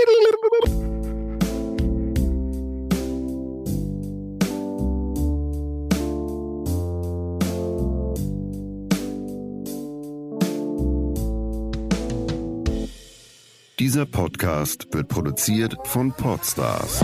[13.79, 17.01] Dieser Podcast wird produziert von Podstars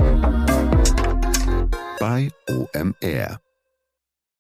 [2.00, 3.42] bei OMR.